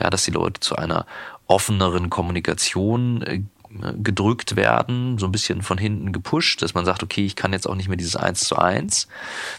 ja, 0.00 0.10
dass 0.10 0.24
die 0.24 0.30
Leute 0.32 0.60
zu 0.60 0.76
einer 0.76 1.06
offeneren 1.46 2.10
Kommunikation 2.10 3.22
äh, 3.22 3.42
gedrückt 4.02 4.56
werden, 4.56 5.18
so 5.18 5.26
ein 5.26 5.32
bisschen 5.32 5.62
von 5.62 5.78
hinten 5.78 6.12
gepusht, 6.12 6.62
dass 6.62 6.74
man 6.74 6.84
sagt, 6.84 7.02
okay, 7.02 7.24
ich 7.24 7.36
kann 7.36 7.52
jetzt 7.52 7.68
auch 7.68 7.74
nicht 7.74 7.88
mehr 7.88 7.96
dieses 7.96 8.16
Eins 8.16 8.40
zu 8.40 8.56
eins. 8.56 9.08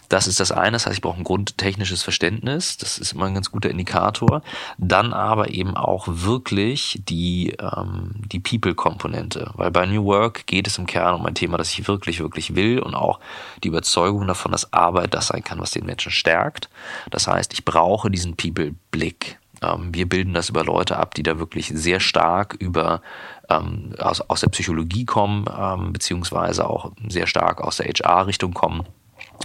Das 0.08 0.26
ist 0.26 0.40
das 0.40 0.52
eine, 0.52 0.72
das 0.72 0.86
heißt, 0.86 0.96
ich 0.96 1.02
brauche 1.02 1.18
ein 1.18 1.24
grundtechnisches 1.24 2.02
Verständnis, 2.02 2.76
das 2.76 2.98
ist 2.98 3.12
immer 3.12 3.26
ein 3.26 3.34
ganz 3.34 3.50
guter 3.50 3.70
Indikator. 3.70 4.42
Dann 4.78 5.12
aber 5.12 5.50
eben 5.50 5.76
auch 5.76 6.06
wirklich 6.08 7.00
die, 7.08 7.56
ähm, 7.60 8.12
die 8.32 8.40
People-Komponente, 8.40 9.52
weil 9.54 9.70
bei 9.70 9.86
New 9.86 10.04
Work 10.04 10.46
geht 10.46 10.66
es 10.66 10.78
im 10.78 10.86
Kern 10.86 11.14
um 11.14 11.26
ein 11.26 11.34
Thema, 11.34 11.58
das 11.58 11.72
ich 11.72 11.86
wirklich, 11.88 12.20
wirklich 12.20 12.54
will 12.54 12.80
und 12.80 12.94
auch 12.94 13.20
die 13.62 13.68
Überzeugung 13.68 14.26
davon, 14.26 14.52
dass 14.52 14.72
Arbeit 14.72 15.14
das 15.14 15.28
sein 15.28 15.44
kann, 15.44 15.58
was 15.60 15.70
den 15.70 15.86
Menschen 15.86 16.12
stärkt. 16.12 16.68
Das 17.10 17.26
heißt, 17.26 17.52
ich 17.52 17.64
brauche 17.64 18.10
diesen 18.10 18.36
People-Blick. 18.36 19.37
Ähm, 19.62 19.94
wir 19.94 20.08
bilden 20.08 20.34
das 20.34 20.48
über 20.48 20.64
Leute 20.64 20.96
ab, 20.96 21.14
die 21.14 21.22
da 21.22 21.38
wirklich 21.38 21.68
sehr 21.68 22.00
stark 22.00 22.54
über 22.58 23.02
ähm, 23.48 23.94
aus, 23.98 24.20
aus 24.20 24.40
der 24.40 24.48
Psychologie 24.48 25.04
kommen, 25.04 25.46
ähm, 25.56 25.92
beziehungsweise 25.92 26.68
auch 26.68 26.92
sehr 27.08 27.26
stark 27.26 27.60
aus 27.60 27.78
der 27.78 27.86
HR-Richtung 27.86 28.54
kommen. 28.54 28.84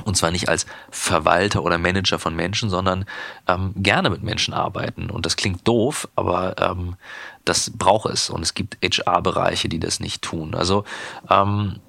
Und 0.05 0.17
zwar 0.17 0.31
nicht 0.31 0.49
als 0.49 0.65
Verwalter 0.89 1.63
oder 1.63 1.77
Manager 1.77 2.17
von 2.17 2.35
Menschen, 2.35 2.69
sondern 2.69 3.05
ähm, 3.47 3.73
gerne 3.75 4.09
mit 4.09 4.23
Menschen 4.23 4.53
arbeiten. 4.53 5.09
Und 5.09 5.25
das 5.25 5.35
klingt 5.35 5.67
doof, 5.67 6.07
aber 6.15 6.55
ähm, 6.59 6.95
das 7.45 7.71
braucht 7.71 8.11
es. 8.11 8.29
Und 8.29 8.41
es 8.41 8.53
gibt 8.55 8.77
HR-Bereiche, 8.83 9.69
die 9.69 9.79
das 9.79 9.99
nicht 9.99 10.21
tun. 10.21 10.55
Also 10.55 10.83
ähm, 11.29 11.79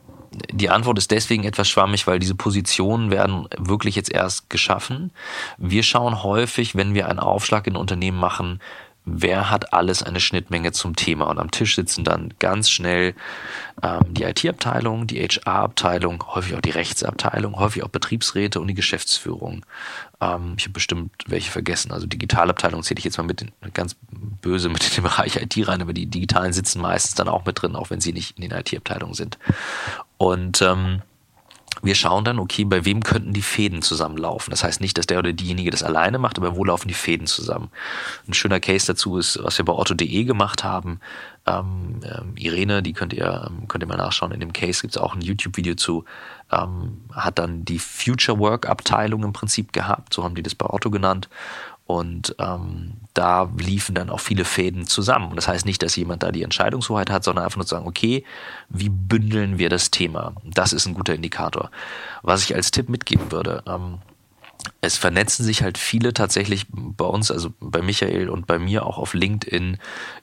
die 0.52 0.70
Antwort 0.70 0.98
ist 0.98 1.10
deswegen 1.10 1.44
etwas 1.44 1.68
schwammig, 1.68 2.06
weil 2.06 2.18
diese 2.18 2.34
Positionen 2.34 3.10
werden 3.10 3.48
wirklich 3.56 3.96
jetzt 3.96 4.12
erst 4.12 4.50
geschaffen. 4.50 5.10
Wir 5.58 5.82
schauen 5.82 6.22
häufig, 6.22 6.74
wenn 6.74 6.94
wir 6.94 7.08
einen 7.08 7.18
Aufschlag 7.18 7.66
in 7.66 7.76
Unternehmen 7.76 8.18
machen, 8.18 8.60
wer 9.04 9.50
hat 9.50 9.72
alles 9.72 10.02
eine 10.02 10.20
Schnittmenge 10.20 10.72
zum 10.72 10.96
Thema. 10.96 11.26
Und 11.26 11.38
am 11.38 11.50
Tisch 11.50 11.74
sitzen 11.76 12.04
dann 12.04 12.32
ganz 12.38 12.70
schnell 12.70 13.14
ähm, 13.82 14.14
die 14.14 14.22
IT-Abteilung, 14.22 15.06
die 15.06 15.20
HR-Abteilung, 15.20 16.24
häufig 16.26 16.54
auch 16.54 16.60
die 16.60 16.70
Rechtsabteilung, 16.70 17.58
häufig 17.58 17.82
auch 17.82 17.88
Betriebsräte 17.88 18.60
und 18.60 18.68
die 18.68 18.74
Geschäftsführung. 18.74 19.66
Ähm, 20.20 20.54
ich 20.56 20.64
habe 20.64 20.72
bestimmt 20.72 21.12
welche 21.26 21.50
vergessen. 21.50 21.92
Also 21.92 22.06
Digitalabteilung 22.06 22.82
zähle 22.82 22.98
ich 22.98 23.04
jetzt 23.04 23.18
mal 23.18 23.24
mit 23.24 23.42
den, 23.42 23.52
ganz 23.74 23.96
böse 24.10 24.68
mit 24.68 24.84
in 24.84 24.94
den 24.94 25.04
Bereich 25.04 25.36
IT 25.36 25.68
rein, 25.68 25.82
aber 25.82 25.92
die 25.92 26.06
Digitalen 26.06 26.52
sitzen 26.52 26.80
meistens 26.80 27.14
dann 27.14 27.28
auch 27.28 27.44
mit 27.44 27.60
drin, 27.60 27.76
auch 27.76 27.90
wenn 27.90 28.00
sie 28.00 28.12
nicht 28.12 28.38
in 28.38 28.48
den 28.48 28.58
IT-Abteilungen 28.58 29.14
sind. 29.14 29.38
Und 30.16 30.62
ähm, 30.62 31.02
wir 31.84 31.94
schauen 31.94 32.24
dann, 32.24 32.38
okay, 32.38 32.64
bei 32.64 32.84
wem 32.84 33.02
könnten 33.02 33.34
die 33.34 33.42
Fäden 33.42 33.82
zusammenlaufen. 33.82 34.50
Das 34.50 34.64
heißt 34.64 34.80
nicht, 34.80 34.96
dass 34.96 35.06
der 35.06 35.18
oder 35.18 35.32
diejenige 35.32 35.70
das 35.70 35.82
alleine 35.82 36.18
macht, 36.18 36.38
aber 36.38 36.56
wo 36.56 36.64
laufen 36.64 36.88
die 36.88 36.94
Fäden 36.94 37.26
zusammen? 37.26 37.70
Ein 38.26 38.32
schöner 38.32 38.58
Case 38.58 38.86
dazu 38.86 39.18
ist, 39.18 39.38
was 39.42 39.58
wir 39.58 39.64
bei 39.66 39.72
Otto.de 39.72 40.24
gemacht 40.24 40.64
haben. 40.64 41.00
Ähm, 41.46 42.00
ähm, 42.04 42.36
Irene, 42.36 42.82
die 42.82 42.94
könnt 42.94 43.12
ihr, 43.12 43.46
ähm, 43.46 43.68
könnt 43.68 43.84
ihr 43.84 43.86
mal 43.86 43.98
nachschauen. 43.98 44.32
In 44.32 44.40
dem 44.40 44.54
Case 44.54 44.80
gibt 44.80 44.96
es 44.96 45.02
auch 45.02 45.14
ein 45.14 45.20
YouTube-Video 45.20 45.74
zu. 45.74 46.04
Ähm, 46.50 47.02
hat 47.12 47.38
dann 47.38 47.64
die 47.66 47.78
Future 47.78 48.38
Work 48.38 48.66
Abteilung 48.66 49.22
im 49.22 49.34
Prinzip 49.34 49.72
gehabt. 49.74 50.14
So 50.14 50.24
haben 50.24 50.34
die 50.34 50.42
das 50.42 50.54
bei 50.54 50.66
Otto 50.66 50.90
genannt. 50.90 51.28
Und 51.86 52.34
ähm, 52.38 52.94
da 53.12 53.50
liefen 53.58 53.94
dann 53.94 54.08
auch 54.08 54.20
viele 54.20 54.44
Fäden 54.44 54.86
zusammen. 54.86 55.28
Und 55.30 55.36
das 55.36 55.48
heißt 55.48 55.66
nicht, 55.66 55.82
dass 55.82 55.96
jemand 55.96 56.22
da 56.22 56.32
die 56.32 56.42
Entscheidungshoheit 56.42 57.10
hat, 57.10 57.24
sondern 57.24 57.44
einfach 57.44 57.58
nur 57.58 57.66
zu 57.66 57.74
sagen, 57.74 57.86
okay, 57.86 58.24
wie 58.70 58.88
bündeln 58.88 59.58
wir 59.58 59.68
das 59.68 59.90
Thema? 59.90 60.32
Das 60.44 60.72
ist 60.72 60.86
ein 60.86 60.94
guter 60.94 61.14
Indikator. 61.14 61.70
Was 62.22 62.42
ich 62.42 62.54
als 62.54 62.70
Tipp 62.70 62.88
mitgeben 62.88 63.30
würde, 63.30 63.62
ähm, 63.66 63.98
es 64.80 64.96
vernetzen 64.96 65.44
sich 65.44 65.62
halt 65.62 65.78
viele 65.78 66.12
tatsächlich 66.12 66.66
bei 66.70 67.04
uns, 67.04 67.30
also 67.30 67.52
bei 67.60 67.82
Michael 67.82 68.28
und 68.28 68.46
bei 68.46 68.58
mir 68.58 68.86
auch 68.86 68.98
auf 68.98 69.14
LinkedIn 69.14 69.78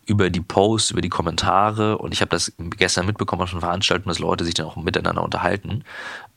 über 0.06 0.30
die 0.30 0.42
Posts, 0.42 0.92
über 0.92 1.02
die 1.02 1.10
Kommentare. 1.10 1.98
Und 1.98 2.14
ich 2.14 2.22
habe 2.22 2.30
das 2.30 2.54
gestern 2.78 3.06
mitbekommen 3.06 3.48
von 3.48 3.60
Veranstaltungen, 3.60 4.10
dass 4.10 4.20
Leute 4.20 4.44
sich 4.44 4.54
dann 4.54 4.66
auch 4.66 4.76
miteinander 4.76 5.24
unterhalten. 5.24 5.84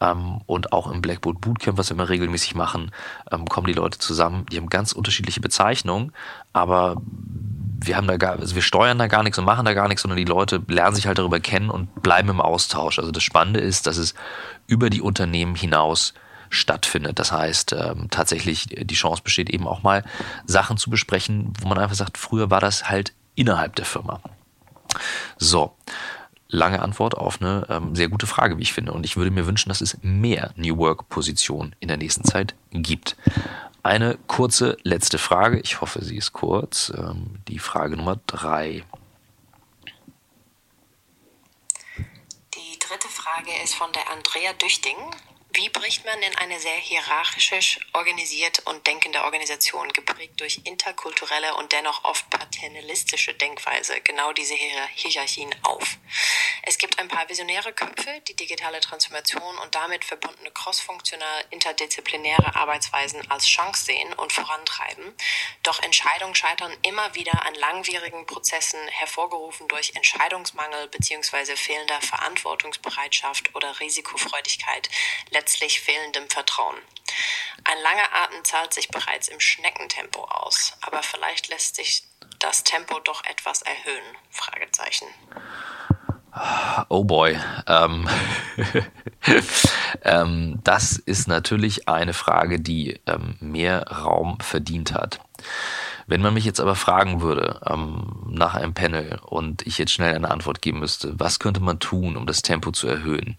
Ähm, 0.01 0.41
und 0.47 0.73
auch 0.73 0.91
im 0.91 1.03
Blackboard 1.03 1.41
Bootcamp, 1.41 1.79
was 1.79 1.91
wir 1.91 1.95
immer 1.95 2.09
regelmäßig 2.09 2.55
machen, 2.55 2.91
ähm, 3.31 3.47
kommen 3.47 3.67
die 3.67 3.73
Leute 3.73 3.99
zusammen. 3.99 4.47
Die 4.51 4.57
haben 4.57 4.69
ganz 4.69 4.93
unterschiedliche 4.93 5.41
Bezeichnungen, 5.41 6.13
aber 6.53 6.97
wir 7.87 7.97
haben 7.97 8.07
da 8.07 8.17
gar, 8.17 8.39
also 8.39 8.55
wir 8.55 8.63
steuern 8.63 8.99
da 8.99 9.07
gar 9.07 9.23
nichts 9.23 9.39
und 9.39 9.45
machen 9.45 9.65
da 9.65 9.75
gar 9.75 9.89
nichts, 9.89 10.03
sondern 10.03 10.17
die 10.17 10.25
Leute 10.25 10.63
lernen 10.69 10.97
sich 10.97 11.07
halt 11.07 11.19
darüber 11.19 11.41
kennen 11.41 11.71
und 11.71 12.03
bleiben 12.03 12.29
im 12.29 12.41
Austausch. 12.41 12.99
Also 12.99 13.11
das 13.11 13.23
Spannende 13.23 13.61
ist, 13.61 13.87
dass 13.87 13.97
es 13.97 14.15
über 14.67 14.91
die 14.91 15.03
Unternehmen 15.03 15.55
hinaus 15.55 16.15
stattfindet. 16.55 17.19
Das 17.19 17.33
heißt, 17.33 17.73
ähm, 17.73 18.09
tatsächlich 18.11 18.67
die 18.69 18.95
Chance 18.95 19.23
besteht 19.23 19.51
eben 19.51 19.67
auch 19.67 19.83
mal 19.83 20.05
Sachen 20.47 20.77
zu 20.77 20.91
besprechen, 20.91 21.53
wo 21.61 21.69
man 21.69 21.79
einfach 21.79 21.97
sagt, 21.97 22.19
früher 22.19 22.51
war 22.51 22.61
das 22.61 22.89
halt 22.89 23.13
innerhalb 23.35 23.77
der 23.77 23.85
Firma. 23.85 24.21
So, 25.39 25.77
lange 26.49 26.81
Antwort 26.81 27.17
auf 27.17 27.41
eine 27.41 27.67
ähm, 27.69 27.95
sehr 27.95 28.09
gute 28.09 28.27
Frage, 28.27 28.59
wie 28.59 28.63
ich 28.63 28.73
finde. 28.73 28.93
Und 28.93 29.05
ich 29.05 29.17
würde 29.17 29.31
mir 29.31 29.47
wünschen, 29.47 29.69
dass 29.69 29.81
es 29.81 29.99
mehr 30.03 30.53
New 30.57 30.79
Work-Positionen 30.79 31.75
in 31.81 31.89
der 31.89 31.97
nächsten 31.97 32.25
Zeit 32.25 32.55
gibt. 32.71 33.17
Eine 33.83 34.17
kurze 34.29 34.79
letzte 34.83 35.19
Frage. 35.19 35.61
Ich 35.61 35.81
hoffe, 35.81 36.03
sie 36.03 36.17
ist 36.17 36.33
kurz. 36.33 36.93
Ähm, 36.97 37.41
die 37.49 37.59
Frage 37.59 37.97
Nummer 37.97 38.19
drei. 38.27 38.85
Die 42.55 42.79
dritte 42.79 43.09
Frage 43.09 43.51
ist 43.63 43.75
von 43.75 43.93
der 43.93 44.11
Andrea 44.11 44.53
Düchting. 44.55 44.97
Wie 45.57 45.69
bricht 45.69 46.05
man 46.05 46.21
in 46.21 46.35
eine 46.39 46.59
sehr 46.59 46.75
hierarchisch 46.75 47.79
organisiert 47.93 48.61
und 48.65 48.85
denkende 48.89 49.23
Organisation, 49.23 49.93
geprägt 49.93 50.41
durch 50.41 50.61
interkulturelle 50.65 51.55
und 51.55 51.71
dennoch 51.71 52.03
oft 52.03 52.29
paternalistische 52.29 53.35
Denkweise, 53.35 54.01
genau 54.01 54.33
diese 54.33 54.55
Hierarchien 54.55 55.55
auf? 55.63 55.97
Es 56.65 56.77
gibt 56.77 56.99
ein 56.99 57.07
paar 57.07 57.29
visionäre 57.29 57.73
Köpfe, 57.73 58.21
die 58.27 58.35
digitale 58.35 58.81
Transformation 58.81 59.59
und 59.59 59.75
damit 59.77 60.05
verbundene 60.05 60.51
crossfunktional 60.51 61.45
interdisziplinäre 61.51 62.57
Arbeitsweisen 62.57 63.31
als 63.31 63.47
Chance 63.47 63.85
sehen 63.85 64.13
und 64.15 64.33
vorantreiben. 64.33 65.15
Doch 65.63 65.81
Entscheidungen 65.83 66.35
scheitern 66.35 66.77
immer 66.83 67.15
wieder 67.15 67.47
an 67.47 67.55
langwierigen 67.55 68.27
Prozessen, 68.27 68.81
hervorgerufen 68.89 69.69
durch 69.69 69.95
Entscheidungsmangel 69.95 70.89
bzw. 70.89 71.55
fehlender 71.55 72.01
Verantwortungsbereitschaft 72.01 73.55
oder 73.55 73.79
Risikofreudigkeit 73.79 74.89
letztlich 75.45 75.81
fehlendem 75.81 76.27
Vertrauen. 76.31 76.77
Ein 77.65 77.83
langer 77.83 78.09
Atem 78.15 78.43
zahlt 78.45 78.73
sich 78.73 78.89
bereits 78.89 79.29
im 79.29 79.41
Schneckentempo 79.41 80.25
aus, 80.25 80.73
aber 80.81 81.03
vielleicht 81.03 81.49
lässt 81.49 81.77
sich 81.77 82.05
das 82.39 82.65
Tempo 82.65 82.99
doch 83.01 83.23
etwas 83.27 83.61
erhöhen? 83.61 84.17
Fragezeichen. 84.31 85.07
Oh 86.89 87.05
boy. 87.05 87.39
Ähm, 87.67 88.09
ähm, 90.03 90.61
das 90.65 90.97
ist 90.97 91.29
natürlich 91.29 91.89
eine 91.89 92.15
Frage, 92.15 92.59
die 92.59 92.99
ähm, 93.07 93.37
mehr 93.41 93.83
Raum 93.87 94.41
verdient 94.41 94.95
hat. 94.95 95.21
Wenn 96.07 96.21
man 96.21 96.35
mich 96.35 96.45
jetzt 96.45 96.61
aber 96.61 96.75
fragen 96.75 97.21
würde 97.21 97.61
ähm, 97.67 98.25
nach 98.29 98.55
einem 98.55 98.75
Panel 98.75 99.19
und 99.25 99.67
ich 99.67 99.79
jetzt 99.79 99.93
schnell 99.93 100.15
eine 100.15 100.31
Antwort 100.31 100.61
geben 100.63 100.81
müsste, 100.81 101.19
was 101.19 101.39
könnte 101.39 101.61
man 101.61 101.79
tun, 101.79 102.17
um 102.17 102.27
das 102.27 102.43
Tempo 102.43 102.73
zu 102.73 102.87
erhöhen, 102.87 103.37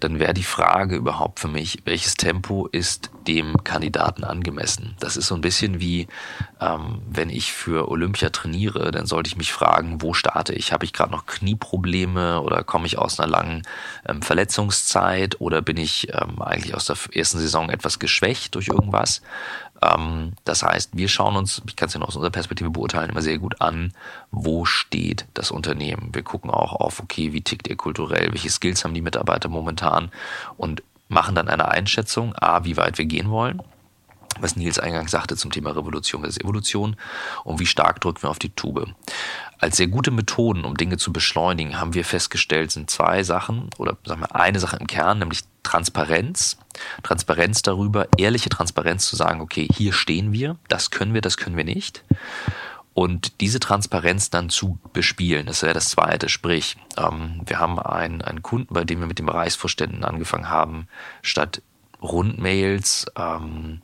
dann 0.00 0.18
wäre 0.18 0.34
die 0.34 0.42
Frage 0.42 0.96
überhaupt 0.96 1.40
für 1.40 1.48
mich, 1.48 1.82
welches 1.84 2.14
Tempo 2.14 2.66
ist 2.66 3.10
dem 3.26 3.62
Kandidaten 3.64 4.24
angemessen? 4.24 4.96
Das 4.98 5.16
ist 5.16 5.26
so 5.26 5.34
ein 5.34 5.40
bisschen 5.40 5.80
wie, 5.80 6.08
ähm, 6.60 7.02
wenn 7.08 7.30
ich 7.30 7.52
für 7.52 7.88
Olympia 7.88 8.30
trainiere, 8.30 8.90
dann 8.90 9.06
sollte 9.06 9.28
ich 9.28 9.36
mich 9.36 9.52
fragen, 9.52 10.02
wo 10.02 10.14
starte 10.14 10.52
ich? 10.52 10.72
Habe 10.72 10.84
ich 10.84 10.92
gerade 10.92 11.12
noch 11.12 11.26
Knieprobleme 11.26 12.40
oder 12.40 12.64
komme 12.64 12.86
ich 12.86 12.98
aus 12.98 13.20
einer 13.20 13.30
langen 13.30 13.62
ähm, 14.06 14.22
Verletzungszeit 14.22 15.40
oder 15.40 15.62
bin 15.62 15.76
ich 15.76 16.08
ähm, 16.12 16.42
eigentlich 16.42 16.74
aus 16.74 16.86
der 16.86 16.96
ersten 17.12 17.38
Saison 17.38 17.70
etwas 17.70 17.98
geschwächt 17.98 18.54
durch 18.54 18.68
irgendwas? 18.68 19.22
Ähm, 19.82 20.32
das 20.44 20.62
heißt, 20.62 20.90
wir 20.94 21.08
schauen 21.08 21.36
uns, 21.36 21.62
ich 21.66 21.76
kann 21.76 21.88
es 21.88 21.94
ja 21.94 22.00
noch 22.00 22.08
aus 22.08 22.16
unserer 22.16 22.30
Perspektive 22.30 22.70
beurteilen, 22.70 23.10
immer 23.10 23.22
sehr 23.22 23.38
gut 23.38 23.60
an, 23.60 23.92
wo 24.30 24.64
steht 24.64 25.26
das 25.34 25.50
Unternehmen. 25.50 26.10
Wir 26.12 26.22
gucken 26.22 26.50
auch 26.50 26.72
auf, 26.74 27.00
okay, 27.00 27.32
wie 27.32 27.42
tickt 27.42 27.68
ihr 27.68 27.76
kulturell, 27.76 28.32
welche 28.32 28.50
Skills 28.50 28.84
haben 28.84 28.94
die 28.94 29.02
Mitarbeiter 29.02 29.48
momentan 29.48 30.10
und 30.56 30.82
machen 31.08 31.34
dann 31.34 31.48
eine 31.48 31.68
Einschätzung, 31.68 32.34
a, 32.36 32.64
wie 32.64 32.76
weit 32.76 32.98
wir 32.98 33.06
gehen 33.06 33.30
wollen 33.30 33.62
was 34.38 34.56
Nils 34.56 34.78
eingangs 34.78 35.10
sagte 35.10 35.36
zum 35.36 35.50
Thema 35.50 35.70
Revolution 35.70 36.22
versus 36.22 36.40
Evolution 36.40 36.96
und 37.44 37.58
wie 37.60 37.66
stark 37.66 38.00
drücken 38.00 38.22
wir 38.22 38.30
auf 38.30 38.38
die 38.38 38.50
Tube. 38.50 38.94
Als 39.58 39.76
sehr 39.76 39.88
gute 39.88 40.10
Methoden, 40.10 40.64
um 40.64 40.76
Dinge 40.76 40.96
zu 40.96 41.12
beschleunigen, 41.12 41.78
haben 41.78 41.94
wir 41.94 42.04
festgestellt, 42.04 42.70
sind 42.70 42.90
zwei 42.90 43.22
Sachen 43.22 43.70
oder 43.78 43.96
sagen 44.04 44.22
wir 44.22 44.34
eine 44.34 44.58
Sache 44.58 44.76
im 44.76 44.86
Kern, 44.86 45.18
nämlich 45.18 45.42
Transparenz. 45.70 46.58
Transparenz 47.04 47.62
darüber, 47.62 48.08
ehrliche 48.16 48.48
Transparenz 48.48 49.06
zu 49.06 49.14
sagen, 49.14 49.40
okay, 49.40 49.68
hier 49.72 49.92
stehen 49.92 50.32
wir, 50.32 50.56
das 50.66 50.90
können 50.90 51.14
wir, 51.14 51.20
das 51.20 51.36
können 51.36 51.56
wir 51.56 51.64
nicht. 51.64 52.02
Und 52.92 53.40
diese 53.40 53.60
Transparenz 53.60 54.30
dann 54.30 54.50
zu 54.50 54.80
bespielen, 54.92 55.46
das 55.46 55.62
wäre 55.62 55.74
das 55.74 55.90
Zweite. 55.90 56.28
Sprich, 56.28 56.76
ähm, 56.96 57.42
wir 57.46 57.60
haben 57.60 57.78
einen, 57.78 58.20
einen 58.20 58.42
Kunden, 58.42 58.74
bei 58.74 58.82
dem 58.82 58.98
wir 58.98 59.06
mit 59.06 59.20
den 59.20 59.26
Bereichsvorständen 59.26 60.02
angefangen 60.02 60.50
haben, 60.50 60.88
statt 61.22 61.62
Rundmails 62.02 63.06
ähm, 63.16 63.80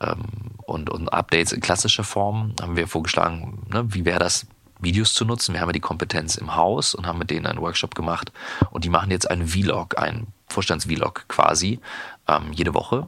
ähm, 0.00 0.24
und, 0.58 0.90
und 0.90 1.08
Updates 1.08 1.52
in 1.52 1.62
klassischer 1.62 2.04
Form 2.04 2.54
haben 2.60 2.76
wir 2.76 2.86
vorgeschlagen, 2.86 3.66
ne, 3.72 3.86
wie 3.94 4.04
wäre 4.04 4.18
das, 4.18 4.46
Videos 4.80 5.14
zu 5.14 5.24
nutzen. 5.24 5.54
Wir 5.54 5.60
haben 5.60 5.68
ja 5.68 5.72
die 5.72 5.80
Kompetenz 5.80 6.36
im 6.36 6.54
Haus 6.54 6.94
und 6.94 7.06
haben 7.06 7.18
mit 7.18 7.30
denen 7.30 7.46
einen 7.46 7.60
Workshop 7.60 7.94
gemacht 7.94 8.32
und 8.70 8.84
die 8.84 8.90
machen 8.90 9.10
jetzt 9.10 9.30
einen 9.30 9.48
Vlog, 9.48 9.98
einen 9.98 10.26
Vorstands-Vlog 10.54 11.26
quasi, 11.28 11.80
ähm, 12.28 12.52
jede 12.52 12.74
Woche. 12.74 13.06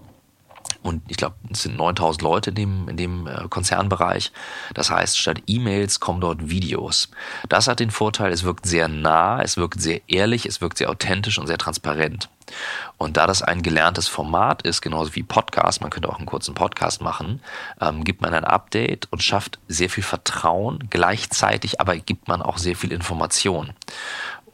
Und 0.82 1.02
ich 1.08 1.16
glaube, 1.16 1.34
es 1.50 1.62
sind 1.62 1.76
9000 1.76 2.22
Leute 2.22 2.50
in 2.50 2.56
dem, 2.56 2.88
in 2.88 2.96
dem 2.96 3.26
äh, 3.26 3.48
Konzernbereich. 3.48 4.30
Das 4.74 4.90
heißt, 4.90 5.18
statt 5.18 5.42
E-Mails 5.46 6.00
kommen 6.00 6.20
dort 6.20 6.48
Videos. 6.48 7.08
Das 7.48 7.66
hat 7.66 7.80
den 7.80 7.90
Vorteil, 7.90 8.32
es 8.32 8.44
wirkt 8.44 8.66
sehr 8.66 8.88
nah, 8.88 9.42
es 9.42 9.56
wirkt 9.56 9.80
sehr 9.80 10.00
ehrlich, 10.08 10.46
es 10.46 10.60
wirkt 10.60 10.78
sehr 10.78 10.90
authentisch 10.90 11.38
und 11.38 11.48
sehr 11.48 11.58
transparent. 11.58 12.28
Und 12.98 13.16
da 13.16 13.26
das 13.26 13.42
ein 13.42 13.62
gelerntes 13.62 14.06
Format 14.06 14.62
ist, 14.62 14.80
genauso 14.80 15.14
wie 15.16 15.24
Podcast, 15.24 15.80
man 15.80 15.90
könnte 15.90 16.08
auch 16.08 16.18
einen 16.18 16.26
kurzen 16.26 16.54
Podcast 16.54 17.00
machen, 17.00 17.40
ähm, 17.80 18.04
gibt 18.04 18.22
man 18.22 18.32
ein 18.32 18.44
Update 18.44 19.08
und 19.10 19.22
schafft 19.22 19.58
sehr 19.66 19.90
viel 19.90 20.04
Vertrauen. 20.04 20.86
Gleichzeitig 20.90 21.80
aber 21.80 21.96
gibt 21.96 22.28
man 22.28 22.42
auch 22.42 22.58
sehr 22.58 22.76
viel 22.76 22.92
Information. 22.92 23.72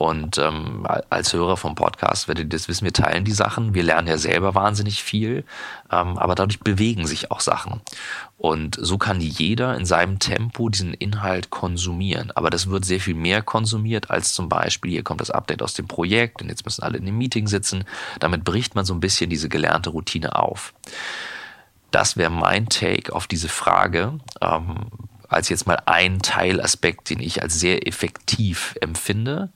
Und 0.03 0.37
ähm, 0.39 0.85
als 1.11 1.33
Hörer 1.33 1.57
vom 1.57 1.77
Podcast 1.77 2.27
werdet 2.27 2.47
ihr 2.47 2.49
das 2.49 2.67
wissen, 2.67 2.85
wir 2.85 2.93
teilen 2.93 3.25
die 3.25 3.31
Sachen. 3.31 3.73
Wir 3.73 3.85
lernen 3.85 4.09
ja 4.09 4.19
selber 4.19 4.57
wahnsinnig 4.57 5.01
viel, 5.01 5.45
ähm, 5.93 6.19
aber 6.19 6.35
dadurch 6.35 6.59
bewegen 6.59 7.07
sich 7.07 7.31
auch 7.31 7.39
Sachen. 7.39 7.81
Und 8.37 8.77
so 8.81 8.99
kann 8.99 9.21
jeder 9.21 9.77
in 9.77 9.87
seinem 9.87 10.19
Tempo 10.19 10.69
diesen 10.69 10.93
Inhalt 10.93 11.51
konsumieren. 11.51 12.33
Aber 12.35 12.51
das 12.51 12.69
wird 12.69 12.85
sehr 12.85 12.99
viel 12.99 13.15
mehr 13.15 13.43
konsumiert 13.43 14.11
als 14.11 14.33
zum 14.33 14.49
Beispiel, 14.49 14.91
hier 14.91 15.05
kommt 15.05 15.21
das 15.21 15.31
Update 15.31 15.63
aus 15.63 15.75
dem 15.75 15.87
Projekt 15.87 16.43
und 16.43 16.49
jetzt 16.49 16.65
müssen 16.65 16.83
alle 16.83 16.99
in 16.99 17.07
dem 17.07 17.17
Meeting 17.17 17.47
sitzen. 17.47 17.85
Damit 18.19 18.43
bricht 18.43 18.75
man 18.75 18.85
so 18.85 18.95
ein 18.95 19.01
bisschen 19.01 19.31
diese 19.31 19.49
gelernte 19.49 19.91
Routine 19.91 20.35
auf. 20.35 20.75
Das 21.93 22.17
wäre 22.17 22.33
mein 22.33 22.69
Take 22.69 23.15
auf 23.15 23.29
diese 23.29 23.49
Frage. 23.49 24.19
Ähm, 24.41 24.79
als 25.29 25.49
jetzt 25.49 25.67
mal 25.67 25.81
ein 25.87 26.19
Teilaspekt, 26.21 27.09
den 27.09 27.21
ich 27.21 27.41
als 27.43 27.59
sehr 27.59 27.87
effektiv 27.87 28.75
empfinde 28.81 29.51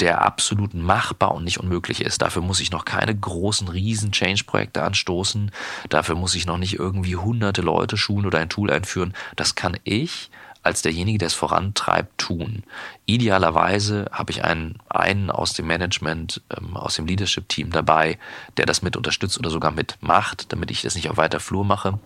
der 0.00 0.22
absolut 0.22 0.74
machbar 0.74 1.34
und 1.34 1.44
nicht 1.44 1.60
unmöglich 1.60 2.00
ist. 2.00 2.22
Dafür 2.22 2.42
muss 2.42 2.60
ich 2.60 2.70
noch 2.70 2.84
keine 2.84 3.14
großen, 3.14 3.68
riesen 3.68 4.12
Change-Projekte 4.12 4.82
anstoßen. 4.82 5.50
Dafür 5.88 6.14
muss 6.14 6.34
ich 6.34 6.46
noch 6.46 6.58
nicht 6.58 6.78
irgendwie 6.78 7.16
hunderte 7.16 7.62
Leute 7.62 7.96
schulen 7.96 8.26
oder 8.26 8.38
ein 8.38 8.48
Tool 8.48 8.70
einführen. 8.70 9.14
Das 9.36 9.54
kann 9.54 9.76
ich 9.84 10.30
als 10.64 10.82
derjenige, 10.82 11.18
der 11.18 11.26
es 11.26 11.34
vorantreibt, 11.34 12.18
tun. 12.18 12.62
Idealerweise 13.04 14.06
habe 14.10 14.32
ich 14.32 14.44
einen, 14.44 14.78
einen 14.88 15.30
aus 15.30 15.52
dem 15.52 15.66
Management, 15.66 16.40
ähm, 16.56 16.76
aus 16.76 16.94
dem 16.94 17.06
Leadership-Team 17.06 17.70
dabei, 17.70 18.18
der 18.56 18.66
das 18.66 18.82
mit 18.82 18.96
unterstützt 18.96 19.38
oder 19.38 19.50
sogar 19.50 19.70
mitmacht, 19.70 20.52
damit 20.52 20.70
ich 20.70 20.82
das 20.82 20.94
nicht 20.94 21.10
auf 21.10 21.18
weiter 21.18 21.38
Flur 21.38 21.64
mache. 21.64 21.98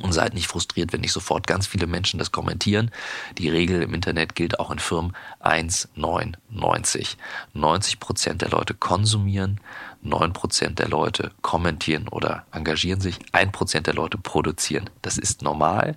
Und 0.00 0.12
seid 0.12 0.34
nicht 0.34 0.46
frustriert, 0.46 0.92
wenn 0.92 1.02
nicht 1.02 1.12
sofort 1.12 1.46
ganz 1.46 1.66
viele 1.66 1.86
Menschen 1.86 2.18
das 2.18 2.32
kommentieren. 2.32 2.90
Die 3.38 3.50
Regel 3.50 3.82
im 3.82 3.92
Internet 3.94 4.34
gilt 4.34 4.58
auch 4.58 4.70
in 4.70 4.78
Firmen 4.78 5.14
1,99. 5.40 7.16
90 7.52 8.00
Prozent 8.00 8.42
der 8.42 8.48
Leute 8.48 8.74
konsumieren, 8.74 9.60
9 10.02 10.32
Prozent 10.32 10.78
der 10.78 10.88
Leute 10.88 11.30
kommentieren 11.42 12.08
oder 12.08 12.46
engagieren 12.52 13.00
sich, 13.00 13.18
1 13.32 13.52
Prozent 13.52 13.86
der 13.86 13.94
Leute 13.94 14.18
produzieren. 14.18 14.88
Das 15.02 15.18
ist 15.18 15.42
normal 15.42 15.96